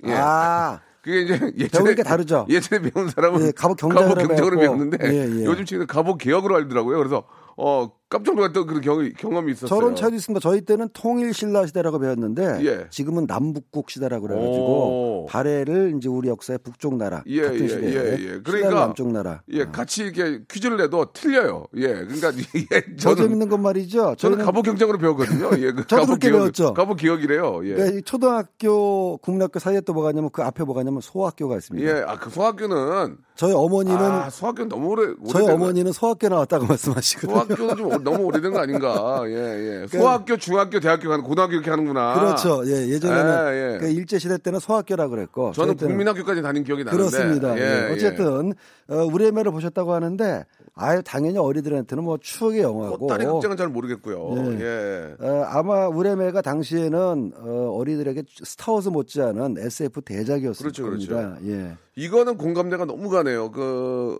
예. 0.06 0.12
아 0.14 0.80
그게 1.02 1.22
이제 1.22 1.34
예전에 1.56 1.84
배우니까 1.84 2.02
다르죠. 2.02 2.46
예전에 2.48 2.90
배운 2.90 3.08
사람은 3.08 3.46
예, 3.46 3.52
갑오 3.52 3.74
경장으로 3.74 4.14
경으로. 4.28 4.58
배웠는데 4.58 4.98
예, 5.02 5.40
예. 5.40 5.44
요즘 5.44 5.64
친구는 5.64 5.86
갑오 5.86 6.16
개혁으로 6.16 6.56
알더라고요. 6.56 6.98
그래서 6.98 7.24
어 7.56 7.90
깜짝 8.10 8.34
놀랐던 8.36 8.66
그런 8.66 8.80
경, 8.80 9.12
경험이 9.18 9.52
있었어요. 9.52 9.68
저런 9.68 9.94
차도 9.94 10.14
있습니다. 10.16 10.40
저희 10.40 10.62
때는 10.62 10.88
통일 10.94 11.34
신라 11.34 11.66
시대라고 11.66 11.98
배웠는데 11.98 12.58
예. 12.64 12.86
지금은 12.88 13.26
남북국 13.26 13.90
시대라고 13.90 14.24
오. 14.24 14.28
그래가지고 14.28 15.26
발해를 15.28 15.94
이제 15.96 16.08
우리 16.08 16.28
역사의 16.30 16.60
북쪽 16.62 16.96
나라 16.96 17.22
예, 17.26 17.42
같은 17.42 17.60
예, 17.64 17.68
시대에 17.68 17.92
예, 17.92 18.16
예. 18.34 18.40
그러니까 18.42 18.70
남쪽 18.70 19.12
나라. 19.12 19.42
예, 19.52 19.62
어. 19.62 19.70
같이 19.70 20.04
이렇게 20.04 20.40
퀴즈를 20.50 20.78
내도 20.78 21.12
틀려요. 21.12 21.66
예, 21.76 21.86
그러니까 22.06 22.32
예, 22.72 22.80
더 22.96 23.14
저는 23.14 23.16
재밌는 23.24 23.48
건 23.50 23.60
말이죠. 23.62 24.14
저는 24.16 24.38
갑오 24.44 24.62
경장으로 24.62 24.96
배웠거든요. 24.96 25.50
예, 25.58 25.72
그 25.72 25.86
저도 25.86 26.06
그렇게 26.06 26.30
기억- 26.30 26.38
배웠죠. 26.40 26.72
갑오 26.74 26.94
기억이래요. 26.94 27.60
예. 27.64 27.74
그러니까 27.74 27.98
이 27.98 28.02
초등학교, 28.02 29.18
국민학교 29.18 29.58
사이에 29.58 29.82
또 29.82 29.92
뭐가 29.92 30.10
있냐면 30.10 30.30
그 30.32 30.42
앞에 30.42 30.64
뭐가 30.64 30.80
있냐면 30.80 31.02
소학교가 31.02 31.56
있습니다. 31.56 31.86
예, 31.86 32.02
아, 32.06 32.16
그 32.18 32.30
소학교는 32.30 33.18
저희 33.34 33.52
어머니는 33.52 33.98
아, 33.98 34.30
소학교는 34.30 34.68
너무 34.70 34.88
오래 34.88 35.06
저희 35.30 35.42
오래된 35.44 35.50
어머니는 35.62 35.92
소학교 35.92 36.28
나왔다고 36.28 36.64
말씀하시거든요. 36.66 37.32
소학교는 37.56 37.76
좀 37.76 37.97
오- 37.98 38.02
너무 38.02 38.24
오래된 38.24 38.52
거 38.52 38.60
아닌가? 38.60 39.22
예, 39.26 39.82
예. 39.82 39.86
소학교, 39.88 40.36
중학교, 40.36 40.80
대학교 40.80 41.08
가는 41.08 41.22
고등학교 41.24 41.54
이렇게 41.54 41.70
하는구나. 41.70 42.14
그렇죠. 42.18 42.62
예, 42.66 42.88
예전에는 42.88 43.52
예, 43.54 43.74
예. 43.74 43.78
그 43.78 43.88
일제 43.88 44.18
시대 44.18 44.38
때는 44.38 44.58
소학교라고 44.60 45.10
그랬고 45.10 45.52
저는 45.52 45.76
국민학교까지 45.76 46.42
다닌 46.42 46.64
기억이 46.64 46.84
나는데. 46.84 46.96
그렇습니다. 47.10 47.58
예, 47.58 47.88
예, 47.88 47.92
어쨌든 47.92 48.54
어, 48.88 48.96
우리의 49.04 49.32
매를 49.32 49.52
보셨다고 49.52 49.92
하는데 49.92 50.44
아유 50.74 51.02
당연히 51.04 51.38
어리들한테는 51.38 52.04
뭐 52.04 52.18
추억의 52.20 52.58
예. 52.60 52.62
영화고 52.62 52.98
꽃다리 52.98 53.26
극장은 53.26 53.56
잘 53.56 53.68
모르겠고요. 53.68 54.58
예. 54.60 54.64
예. 54.64 55.14
어, 55.26 55.44
아마 55.48 55.88
우레메가 55.88 56.40
당시에는 56.40 57.32
어, 57.36 57.70
어리들에게 57.76 58.22
스타워즈 58.44 58.88
못지않은 58.90 59.56
SF 59.58 60.02
대작이었을 60.02 60.62
그렇죠, 60.62 60.84
겁니다. 60.84 61.36
예. 61.46 61.76
이거는 61.96 62.36
공감대가 62.36 62.84
너무 62.84 63.08
가네요. 63.10 63.50
그 63.50 64.18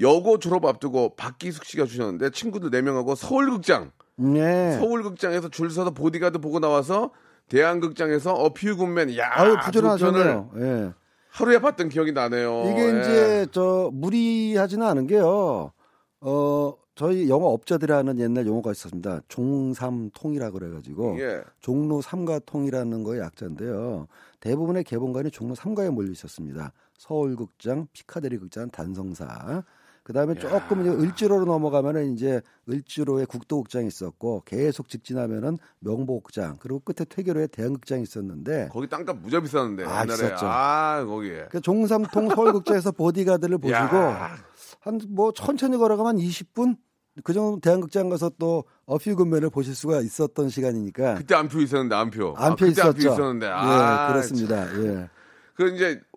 여고 0.00 0.38
졸업 0.38 0.64
앞두고 0.64 1.16
박기숙 1.16 1.64
씨가 1.64 1.86
주셨는데 1.86 2.30
친구들 2.30 2.70
4명하고 2.70 3.16
서울극장, 3.16 3.90
네. 4.16 4.72
서울극장에서 4.78 5.48
줄 5.48 5.70
서서 5.70 5.90
보디가드 5.90 6.38
보고 6.38 6.60
나와서 6.60 7.10
대한극장에서 7.48 8.34
어퓨 8.34 8.76
굿맨, 8.76 9.16
야, 9.16 9.30
아유 9.32 9.56
부전하셨네요. 9.64 10.50
예. 10.56 10.92
하루에 11.30 11.58
봤던 11.60 11.88
기억이 11.88 12.12
나네요. 12.12 12.70
이게 12.70 12.82
예. 12.82 13.00
이제 13.00 13.46
저 13.52 13.90
무리하지는 13.92 14.86
않은 14.86 15.06
게요. 15.06 15.72
어 16.20 16.74
저희 16.94 17.28
영어 17.28 17.46
업자들이 17.46 17.92
하는 17.92 18.18
옛날 18.18 18.46
용어가 18.46 18.72
있었습니다. 18.72 19.20
종삼통이라 19.28 20.50
그래가지고 20.50 21.20
예. 21.20 21.42
종로 21.60 22.00
삼가통이라는 22.00 23.04
거의 23.04 23.20
약자인데요. 23.20 24.08
대부분의 24.40 24.84
개봉관이 24.84 25.30
종로 25.30 25.54
삼가에 25.54 25.90
몰려 25.90 26.10
있었습니다. 26.10 26.72
서울극장, 26.98 27.86
피카데리 27.92 28.38
극장, 28.38 28.68
단성사. 28.70 29.62
그다음에 30.08 30.34
조금 30.36 30.80
이제 30.80 30.88
을지로로 30.90 31.44
넘어가면은 31.44 32.14
이제 32.14 32.40
을지로에 32.66 33.26
국도극장이 33.26 33.86
있었고 33.88 34.42
계속 34.46 34.88
직진하면은 34.88 35.58
명보극장 35.80 36.56
그리고 36.60 36.80
끝에 36.80 37.04
퇴계로에 37.04 37.48
대한극장이 37.48 38.04
있었는데 38.04 38.70
거기 38.72 38.88
땅값 38.88 39.18
무자 39.18 39.38
비쌌는데 39.38 39.84
아, 39.84 40.04
옛날에 40.04 40.14
있었죠. 40.14 40.46
아 40.46 41.04
거기에 41.04 41.48
그 41.50 41.60
종삼통 41.60 42.30
서울극장에서 42.30 42.92
보디가드를 42.96 43.58
보시고 43.58 43.76
야. 43.76 44.38
한뭐 44.80 45.32
천천히 45.32 45.76
걸어가면 45.76 46.14
한 46.14 46.16
20분 46.16 46.78
그 47.22 47.34
정도 47.34 47.60
대한극장 47.60 48.08
가서 48.08 48.30
또 48.38 48.64
어필 48.86 49.14
군면을 49.14 49.50
보실 49.50 49.74
수가 49.74 50.00
있었던 50.00 50.48
시간이니까 50.48 51.16
그때 51.16 51.34
안표 51.34 51.60
있었는데 51.60 51.94
안표 51.94 52.34
아, 52.38 52.46
안표 52.46 52.56
그때 52.56 52.70
있었죠. 52.70 52.88
안표 52.88 53.00
있었는데 53.00 53.46
아 53.46 54.06
예, 54.08 54.12
그렇습니다. 54.14 54.84
예. 54.84 55.10
그 55.52 55.68
이제 55.74 56.00
그 56.00 56.07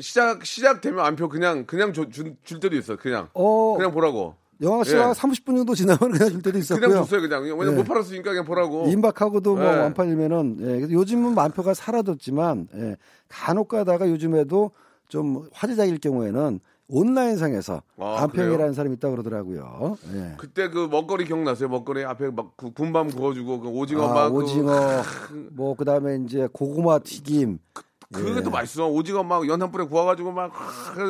시작 0.00 0.44
시작되면 0.44 1.04
안표 1.04 1.28
그냥 1.28 1.64
그냥 1.66 1.92
줘- 1.92 2.08
줄, 2.08 2.34
줄 2.42 2.60
때도 2.60 2.76
있어 2.76 2.96
그냥 2.96 3.28
어, 3.34 3.74
그냥 3.76 3.92
보라고 3.92 4.34
영화 4.60 4.84
시간 4.84 5.08
예. 5.08 5.12
30분 5.12 5.56
정도 5.56 5.74
지나면 5.74 5.98
그냥 6.12 6.30
줄 6.30 6.42
때도 6.42 6.58
있었고요. 6.58 6.86
그냥 6.88 7.02
줬어요 7.04 7.20
그냥 7.22 7.42
왜냐면 7.42 7.72
예. 7.72 7.76
못 7.78 7.84
팔았으니까 7.84 8.30
그냥 8.30 8.44
보라고 8.44 8.86
임박하고도 8.88 9.56
뭐 9.56 9.64
예. 9.64 9.78
완판이면은 9.78 10.56
예, 10.60 10.64
그래서 10.78 10.92
요즘은 10.92 11.34
만표가 11.34 11.74
사라졌지만 11.74 12.68
예, 12.76 12.96
간혹 13.28 13.68
가다가 13.68 14.08
요즘에도 14.08 14.70
좀 15.08 15.48
화제작일 15.52 15.98
경우에는 15.98 16.60
온라인상에서 16.88 17.82
아, 17.98 18.16
안평이라는? 18.22 18.74
사람이 18.74 18.96
있다고 18.96 19.12
그러더라고요. 19.16 19.96
예. 20.14 20.34
그때 20.36 20.68
그 20.68 20.88
먹거리 20.90 21.24
기억나세요 21.24 21.68
먹거리 21.68 22.04
앞에 22.04 22.30
막 22.30 22.56
구- 22.56 22.72
군밤 22.72 23.08
구워주고 23.10 23.60
그 23.60 23.68
오징어 23.68 24.08
아, 24.08 24.14
막 24.14 24.28
그- 24.30 24.36
오징어 24.36 24.70
뭐 25.52 25.74
그다음에 25.74 26.18
이제 26.24 26.48
고구마 26.52 26.98
튀김 27.00 27.58
그 27.72 27.82
게 28.12 28.38
예. 28.38 28.42
또 28.42 28.50
맛있어 28.50 28.86
오징어 28.88 29.22
막 29.22 29.46
연탄불에 29.48 29.84
구워가지고 29.84 30.32
막 30.32 30.52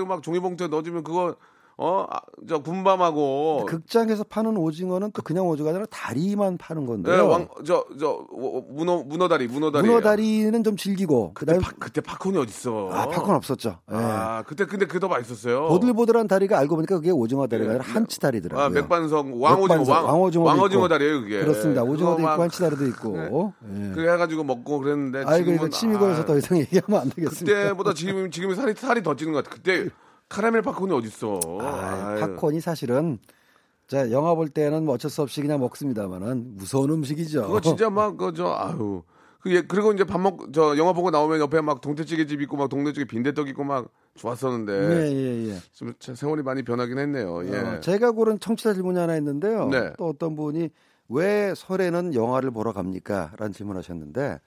막 0.06 0.22
종이봉투에 0.22 0.68
넣어주면 0.68 1.02
그거 1.04 1.36
어, 1.78 2.06
아, 2.10 2.20
저 2.48 2.58
군밤하고 2.58 3.64
극장에서 3.66 4.24
파는 4.24 4.56
오징어는 4.56 5.12
또 5.12 5.22
그냥 5.22 5.46
오징어가 5.48 5.70
아니라 5.70 5.86
다리만 5.90 6.58
파는 6.58 6.82
예, 6.82 6.86
건데요. 6.86 7.28
왕, 7.28 7.48
저, 7.66 7.84
저, 7.98 8.10
어, 8.10 8.62
문어, 8.70 9.02
문어 9.02 9.26
다리, 9.28 9.46
문어 9.48 9.70
다리. 9.70 9.88
문어 9.88 10.00
다리는 10.00 10.62
좀 10.64 10.76
질기고 10.76 11.32
그때, 11.34 11.52
그다음에 11.54 11.64
파, 11.64 11.72
그때 11.78 12.00
팝콘이 12.00 12.36
어딨어. 12.38 12.90
아 12.92 13.06
팝콘 13.08 13.34
없었죠. 13.34 13.78
예. 13.90 13.94
아, 13.96 14.42
그때, 14.46 14.66
근데 14.66 14.86
그게 14.86 14.98
더 14.98 15.08
맛있었어요. 15.08 15.68
보들보들한 15.68 16.28
다리가 16.28 16.58
알고 16.58 16.76
보니까 16.76 16.96
그게 16.96 17.10
오징어 17.10 17.46
다리가 17.46 17.70
아니라 17.70 17.84
예. 17.86 17.92
한치 17.92 18.20
다리더라고요. 18.20 18.64
아, 18.64 18.68
맥반석, 18.68 19.40
왕오징어, 19.40 19.90
왕, 19.92 20.06
왕오징어 20.06 20.54
있고. 20.66 20.88
다리에요, 20.88 21.20
그게. 21.22 21.40
그렇습니다. 21.40 21.82
오징어도 21.82 22.18
막 22.22 22.32
있고 22.32 22.42
한치 22.42 22.60
다리도 22.60 22.86
있고. 22.88 23.52
예. 23.74 23.90
그래 23.94 24.12
해 24.12 24.16
가지고 24.18 24.44
먹고 24.44 24.78
그랬는데. 24.80 25.24
아이고 25.26 25.44
지금은, 25.46 25.54
이거 25.56 25.68
침이 25.70 25.96
고여서 25.96 26.22
아, 26.22 26.24
더 26.26 26.36
이상 26.36 26.58
얘기하면 26.58 27.00
안 27.00 27.08
되겠습니다. 27.10 27.58
그때보다 27.58 27.94
지금, 27.94 28.30
지금 28.30 28.54
살이, 28.54 28.74
살이 28.76 29.02
더 29.02 29.16
찌는 29.16 29.32
것 29.32 29.44
같아. 29.44 29.56
그때 29.56 29.88
카라멜 30.32 30.62
팝콘이 30.62 30.92
어딨어. 30.94 31.40
아. 31.60 32.16
팝콘이 32.18 32.60
사실은 32.60 33.18
자 33.86 34.10
영화 34.10 34.34
볼 34.34 34.48
때는 34.48 34.86
뭐 34.86 34.94
어쩔 34.94 35.10
수 35.10 35.20
없이 35.20 35.42
그냥 35.42 35.60
먹습니다만은 35.60 36.56
무서운 36.56 36.90
음식이죠. 36.90 37.42
그거 37.42 37.60
진짜 37.60 37.90
막, 37.90 38.16
그, 38.16 38.32
저, 38.34 38.46
아유. 38.46 39.02
그, 39.40 39.54
예, 39.54 39.60
그리고 39.60 39.92
이제 39.92 40.04
밥 40.04 40.20
먹, 40.20 40.52
저, 40.54 40.78
영화 40.78 40.94
보고 40.94 41.10
나오면 41.10 41.40
옆에 41.40 41.60
막 41.60 41.82
동태찌개 41.82 42.26
집 42.26 42.40
있고 42.42 42.56
막 42.56 42.70
동네찌개 42.70 43.04
빈대떡 43.04 43.48
있고 43.48 43.64
막 43.64 43.90
좋았었는데. 44.14 44.72
예, 44.72 45.12
예, 45.12 45.50
예. 45.50 45.58
좀참 45.72 46.14
세월이 46.14 46.42
많이 46.42 46.62
변하긴 46.62 46.98
했네요. 46.98 47.44
예. 47.52 47.58
어, 47.58 47.80
제가 47.80 48.12
고른 48.12 48.38
청취자 48.38 48.72
질문이 48.72 48.98
하나 48.98 49.16
있는데요. 49.16 49.68
네. 49.68 49.92
또 49.98 50.08
어떤 50.08 50.34
분이 50.34 50.70
왜 51.08 51.52
설에는 51.54 52.14
영화를 52.14 52.52
보러 52.52 52.72
갑니까? 52.72 53.32
라는 53.36 53.52
질문하셨는데 53.52 54.40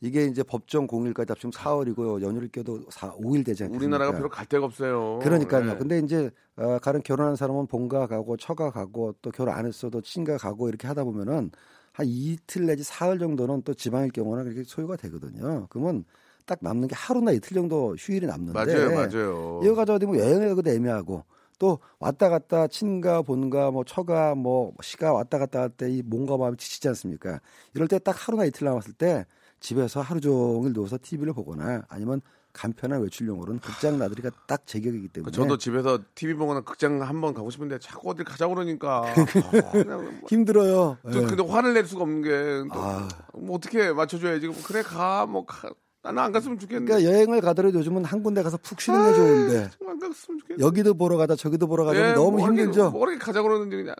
이게 0.00 0.24
이제 0.26 0.42
법정 0.42 0.86
공일까지 0.86 1.32
합치면 1.32 1.52
4월이고요. 1.52 2.22
연휴를 2.22 2.48
껴도 2.48 2.80
4, 2.90 3.12
5일 3.12 3.44
되지 3.46 3.64
않습니까? 3.64 3.76
우리나라가 3.82 4.12
별로 4.12 4.28
갈 4.28 4.44
데가 4.46 4.66
없어요. 4.66 5.18
그러니까요. 5.22 5.70
예. 5.70 5.74
근데 5.76 5.98
이제 6.00 6.30
어, 6.56 6.78
가령 6.80 7.02
결혼한 7.02 7.36
사람은 7.36 7.66
본가 7.66 8.06
가고 8.06 8.36
처가 8.36 8.70
가고 8.70 9.14
또 9.22 9.30
결혼 9.30 9.54
안 9.54 9.66
했어도 9.66 10.02
친가 10.02 10.36
가고 10.36 10.68
이렇게 10.68 10.86
하다 10.86 11.04
보면은 11.04 11.50
한 11.92 12.06
이틀 12.06 12.66
내지 12.66 12.82
사흘 12.82 13.18
정도는 13.18 13.62
또 13.62 13.72
지방일 13.72 14.10
경우는 14.12 14.44
그렇게 14.44 14.64
소요가 14.64 14.96
되거든요. 14.96 15.66
그러면 15.70 16.04
딱 16.44 16.58
남는 16.60 16.88
게 16.88 16.94
하루나 16.94 17.32
이틀 17.32 17.54
정도 17.54 17.96
휴일이 17.98 18.26
남는데 18.26 18.52
맞아요, 18.52 18.90
맞아요. 18.94 19.60
이거 19.64 19.74
가지고 19.74 19.94
어디 19.96 20.06
뭐 20.06 20.18
여행을 20.18 20.54
가도 20.56 20.70
애매하고 20.70 21.24
또 21.58 21.78
왔다 21.98 22.28
갔다 22.28 22.66
친가 22.68 23.22
본가 23.22 23.70
뭐 23.70 23.82
처가 23.82 24.34
뭐 24.34 24.74
시가 24.82 25.14
왔다 25.14 25.38
갔다 25.38 25.62
할 25.62 25.70
때 25.70 25.88
이 25.88 26.02
몸과 26.04 26.36
마음이 26.36 26.58
지치지 26.58 26.86
않습니까? 26.88 27.40
이럴 27.74 27.88
때 27.88 27.98
딱 27.98 28.14
하루나 28.28 28.44
이틀 28.44 28.66
남았을 28.66 28.92
때 28.92 29.24
집에서 29.66 30.00
하루 30.00 30.20
종일 30.20 30.72
누워서 30.72 30.96
TV를 31.02 31.32
보거나 31.32 31.82
아니면 31.88 32.20
간편한 32.52 33.02
외출용으로는 33.02 33.58
극장 33.58 33.98
나들이가 33.98 34.30
딱 34.46 34.64
제격이기 34.64 35.08
때문에 35.08 35.32
저도 35.32 35.58
집에서 35.58 35.98
TV 36.14 36.34
보거나 36.34 36.60
극장 36.60 37.02
한번 37.02 37.34
가고 37.34 37.50
싶은데 37.50 37.80
자꾸 37.80 38.10
어딜 38.10 38.24
가자고 38.24 38.54
그러니까. 38.54 39.02
아, 39.12 39.82
뭐- 39.82 40.28
힘들어요. 40.28 40.98
또 41.02 41.20
예. 41.20 41.26
근데 41.26 41.42
화를 41.42 41.74
낼 41.74 41.84
수가 41.84 42.04
없는 42.04 42.22
게, 42.22 42.72
또 42.72 42.80
아. 42.80 43.08
뭐 43.34 43.56
어떻게 43.56 43.92
맞춰줘야지. 43.92 44.46
그래, 44.64 44.82
가, 44.82 45.26
뭐, 45.26 45.44
가. 45.44 45.68
나는 46.00 46.22
안 46.22 46.30
갔으면 46.30 46.60
좋겠는데. 46.60 46.92
그러니까 46.92 47.12
여행을 47.12 47.40
가더라도 47.40 47.80
요즘은 47.80 48.04
한 48.04 48.22
군데 48.22 48.44
가서 48.44 48.56
푹 48.62 48.80
쉬는 48.80 49.10
게 49.10 49.14
좋은데 49.16 49.70
좋겠는데. 49.70 50.64
여기도 50.64 50.94
보러 50.94 51.16
가다 51.16 51.34
저기도 51.34 51.66
보러 51.66 51.84
가면 51.84 52.00
예, 52.00 52.12
너무 52.12 52.38
뭐 52.38 52.46
힘들죠. 52.46 52.90
뭐 52.90 53.08
이렇게 53.08 53.18
가자고 53.18 53.48
그러는지 53.48 53.74
그냥. 53.74 53.96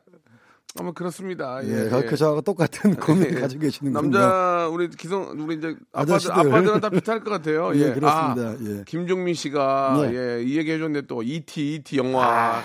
아마 0.79 0.93
그렇습니다. 0.93 1.61
예, 1.64 1.87
예. 1.87 1.89
그 2.07 2.16
저하고 2.16 2.41
똑같은 2.43 2.95
고민을 2.97 3.37
예. 3.37 3.41
가지고 3.41 3.62
계시는군요. 3.62 4.01
남자 4.18 4.68
우리 4.70 4.89
기성 4.91 5.35
우리 5.39 5.57
이제 5.57 5.74
아빠들. 5.93 6.31
아빠들은 6.33 6.81
다 6.81 6.89
비슷할 6.91 7.22
것 7.24 7.31
같아요. 7.31 7.72
예, 7.77 7.89
예, 7.89 7.93
그렇습니다. 7.93 8.43
아, 8.51 8.57
예. 8.62 8.83
김종민 8.87 9.35
씨가 9.35 10.03
예. 10.05 10.14
예, 10.39 10.43
이 10.43 10.57
얘기 10.59 10.70
해줬는데 10.72 11.07
또 11.07 11.22
E.T. 11.22 11.74
E.T. 11.74 11.99
영화 11.99 12.62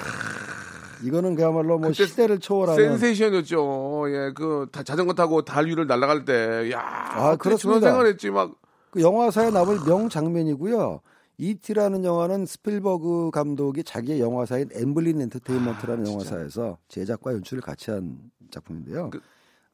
이거는 1.03 1.35
그야말로 1.35 1.79
뭐 1.79 1.91
시대를 1.91 2.39
초월하는 2.39 2.97
센세이션이었죠. 2.99 4.03
예, 4.09 4.31
그 4.35 4.67
다- 4.71 4.83
자전거 4.83 5.13
타고 5.13 5.41
달 5.43 5.65
위를 5.65 5.87
날아갈 5.87 6.25
때, 6.25 6.71
야, 6.71 6.79
아, 6.83 7.35
그렇습니다. 7.37 7.79
저런 7.79 7.93
생각했지 7.95 8.29
막. 8.29 8.51
그 8.91 9.01
영화사에 9.01 9.49
남을 9.51 9.79
명장면이고요. 9.87 11.01
이티라는 11.41 12.03
영화는 12.05 12.45
스필버그 12.45 13.31
감독이 13.33 13.83
자기의 13.83 14.19
영화사인 14.19 14.69
엠블린 14.73 15.19
엔터테인먼트라는 15.21 16.05
영화사에서 16.05 16.77
제작과 16.87 17.33
연출을 17.33 17.61
같이 17.63 17.89
한 17.89 18.19
작품인데요. 18.51 19.09
그- 19.09 19.19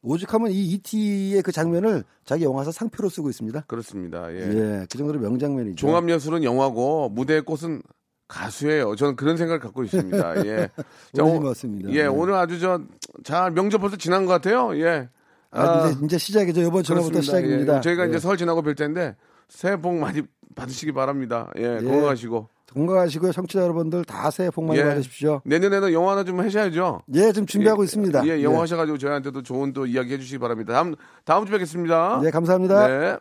오죽하면 0.02 0.52
이 0.52 0.64
이티의 0.74 1.42
그 1.42 1.52
장면을 1.52 2.06
자기 2.24 2.46
영화사 2.46 2.72
상표로 2.72 3.10
쓰고 3.10 3.30
있습니다. 3.30 3.62
그렇습니다. 3.68 4.32
예. 4.34 4.38
예, 4.38 4.86
그 4.90 4.98
정도로 4.98 5.20
명장면이죠. 5.20 5.76
종합예술은 5.76 6.46
영화고 6.46 7.10
무대의 7.10 7.42
꽃은 7.42 7.82
가수예요. 8.30 8.96
저는 8.96 9.18
그런 9.18 9.36
생각을 9.36 9.60
갖고 9.60 9.84
있습니다. 9.84 10.46
예. 10.48 10.70
자, 11.14 11.24
오늘 11.24 11.38
오- 11.38 11.42
맞습니다. 11.42 11.90
예, 11.92 12.04
네. 12.04 12.08
오늘 12.08 12.36
아주 12.36 12.60
저, 12.60 12.80
잘 13.26 13.52
명절 13.52 13.82
벌써 13.82 13.98
지난 13.98 14.26
것 14.26 14.32
같아요. 14.32 14.78
예. 14.80 15.10
아, 15.52 15.90
이제, 15.90 16.00
이제 16.06 16.18
시작이죠. 16.18 16.62
이번 16.62 16.84
그렇습니다. 16.84 17.22
시작입니다. 17.22 17.78
예, 17.78 17.82
저희가 17.82 18.06
예. 18.06 18.10
이제 18.10 18.20
설 18.20 18.38
지나고 18.38 18.62
뵐 18.62 18.76
텐데 18.76 19.18
새해 19.50 19.76
복 19.82 19.96
많이 19.96 20.22
받으시기 20.58 20.92
바랍니다. 20.92 21.50
예, 21.58 21.78
건강하시고. 21.78 22.50
건강하시고요. 22.74 23.32
청취자 23.32 23.62
여러분들 23.62 24.04
다 24.04 24.30
새해 24.30 24.50
복 24.50 24.66
많이 24.66 24.80
예. 24.80 24.84
받으십시오. 24.84 25.42
내년에는 25.46 25.94
영화 25.94 26.12
하나 26.12 26.24
좀 26.24 26.40
하셔야죠. 26.40 27.02
예, 27.16 27.32
지금 27.32 27.46
준비하고 27.46 27.84
있습니다. 27.84 28.28
예, 28.28 28.44
영화 28.44 28.64
하셔가지고 28.64 28.98
저희한테도 28.98 29.44
좋은 29.44 29.72
또 29.72 29.86
이야기 29.86 30.14
해주시기 30.14 30.40
바랍니다. 30.40 30.74
다음 30.74 30.96
다음 31.24 31.46
주 31.46 31.52
뵙겠습니다. 31.54 32.20
네, 32.22 32.30
감사합니다. 32.30 32.88
네. 32.88 33.18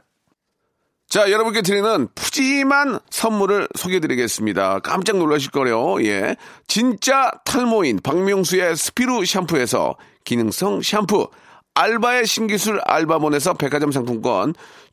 자, 1.08 1.30
여러분께 1.30 1.62
드리는 1.62 2.08
푸짐한 2.16 2.98
선물을 3.10 3.68
소개해드리겠습니다. 3.76 4.80
깜짝 4.80 5.18
놀라실 5.18 5.52
거래요. 5.52 6.02
예. 6.02 6.34
진짜 6.66 7.30
탈모인 7.44 8.00
박명수의 8.02 8.76
스피루 8.76 9.24
샴푸에서 9.24 9.94
기능성 10.24 10.82
샴푸. 10.82 11.28
알바의 11.76 12.26
신기술 12.26 12.80
알바몬에서 12.84 13.54
백화점 13.54 13.92
상품권, 13.92 14.54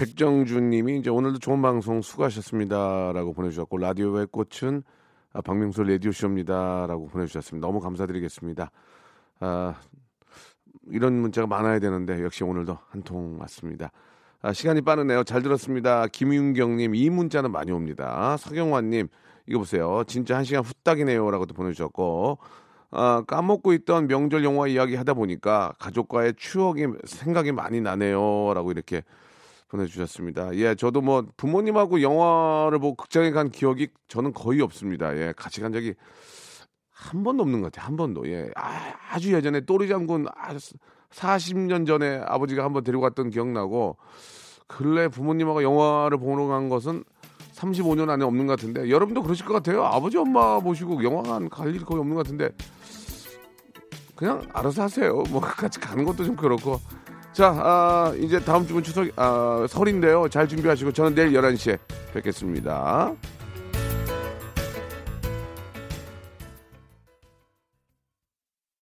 백정주님이 0.00 0.96
이제 1.00 1.10
오늘도 1.10 1.40
좋은 1.40 1.60
방송 1.60 2.00
수고하셨습니다라고 2.00 3.34
보내주셨고 3.34 3.76
라디오의 3.76 4.28
꽃은 4.30 4.82
아, 5.34 5.42
박명수 5.42 5.82
라디오 5.82 6.10
쇼입니다라고 6.10 7.08
보내주셨습니다. 7.08 7.66
너무 7.66 7.80
감사드리겠습니다. 7.80 8.70
아, 9.40 9.74
이런 10.90 11.20
문자가 11.20 11.46
많아야 11.46 11.80
되는데 11.80 12.24
역시 12.24 12.44
오늘도 12.44 12.78
한 12.88 13.02
통 13.02 13.36
왔습니다. 13.40 13.92
아, 14.40 14.54
시간이 14.54 14.80
빠르네요. 14.80 15.22
잘 15.24 15.42
들었습니다. 15.42 16.06
김윤경님 16.06 16.94
이 16.94 17.10
문자는 17.10 17.52
많이 17.52 17.70
옵니다. 17.70 18.38
서경환님 18.38 19.08
이거 19.48 19.58
보세요. 19.58 20.02
진짜 20.06 20.34
한 20.34 20.44
시간 20.44 20.64
후딱이네요라고 20.64 21.44
도 21.44 21.52
보내주셨고 21.52 22.38
아, 22.92 23.22
까먹고 23.26 23.74
있던 23.74 24.06
명절 24.08 24.44
영화 24.44 24.66
이야기 24.66 24.96
하다 24.96 25.12
보니까 25.12 25.74
가족과의 25.78 26.36
추억이 26.38 26.86
생각이 27.04 27.52
많이 27.52 27.82
나네요라고 27.82 28.70
이렇게 28.70 29.02
보내주셨습니다. 29.70 30.54
예, 30.56 30.74
저도 30.74 31.00
뭐 31.00 31.24
부모님하고 31.36 32.02
영화를 32.02 32.78
보고 32.78 32.96
극장에 32.96 33.30
간 33.30 33.50
기억이 33.50 33.88
저는 34.08 34.32
거의 34.32 34.60
없습니다. 34.60 35.16
예, 35.16 35.32
같이 35.36 35.60
간 35.60 35.72
적이 35.72 35.94
한 36.90 37.22
번도 37.22 37.42
없는 37.42 37.60
것 37.60 37.72
같아요. 37.72 37.86
한 37.86 37.96
번도. 37.96 38.28
예, 38.28 38.50
아, 38.56 39.18
주 39.18 39.32
예전에 39.32 39.60
또리 39.60 39.88
장군 39.88 40.26
아, 40.36 40.54
40년 41.10 41.86
전에 41.86 42.20
아버지가 42.26 42.64
한번 42.64 42.84
데리고 42.84 43.00
갔던 43.02 43.30
기억나고 43.30 43.96
근래 44.66 45.08
부모님하고 45.08 45.62
영화를 45.62 46.18
보러 46.18 46.46
간 46.46 46.68
것은 46.68 47.04
35년 47.54 48.08
안에 48.08 48.24
없는 48.24 48.46
것 48.46 48.58
같은데 48.58 48.90
여러분도 48.90 49.22
그러실 49.22 49.46
것 49.46 49.54
같아요. 49.54 49.84
아버지 49.84 50.16
엄마 50.16 50.60
모시고 50.60 51.02
영화관 51.02 51.48
갈 51.48 51.74
일이 51.74 51.84
거의 51.84 52.00
없는 52.00 52.16
것 52.16 52.24
같은데 52.24 52.50
그냥 54.14 54.46
알아서 54.52 54.82
하세요. 54.82 55.22
뭐 55.30 55.40
같이 55.40 55.80
가는 55.80 56.04
것도 56.04 56.24
좀 56.24 56.36
그렇고 56.36 56.78
자, 57.32 57.48
아, 57.48 58.12
이제 58.18 58.40
다음 58.40 58.66
주면 58.66 58.82
추석, 58.82 59.06
아, 59.16 59.64
설인데요. 59.68 60.28
잘 60.28 60.48
준비하시고 60.48 60.92
저는 60.92 61.14
내일 61.14 61.32
11시에 61.32 61.78
뵙겠습니다. 62.12 63.12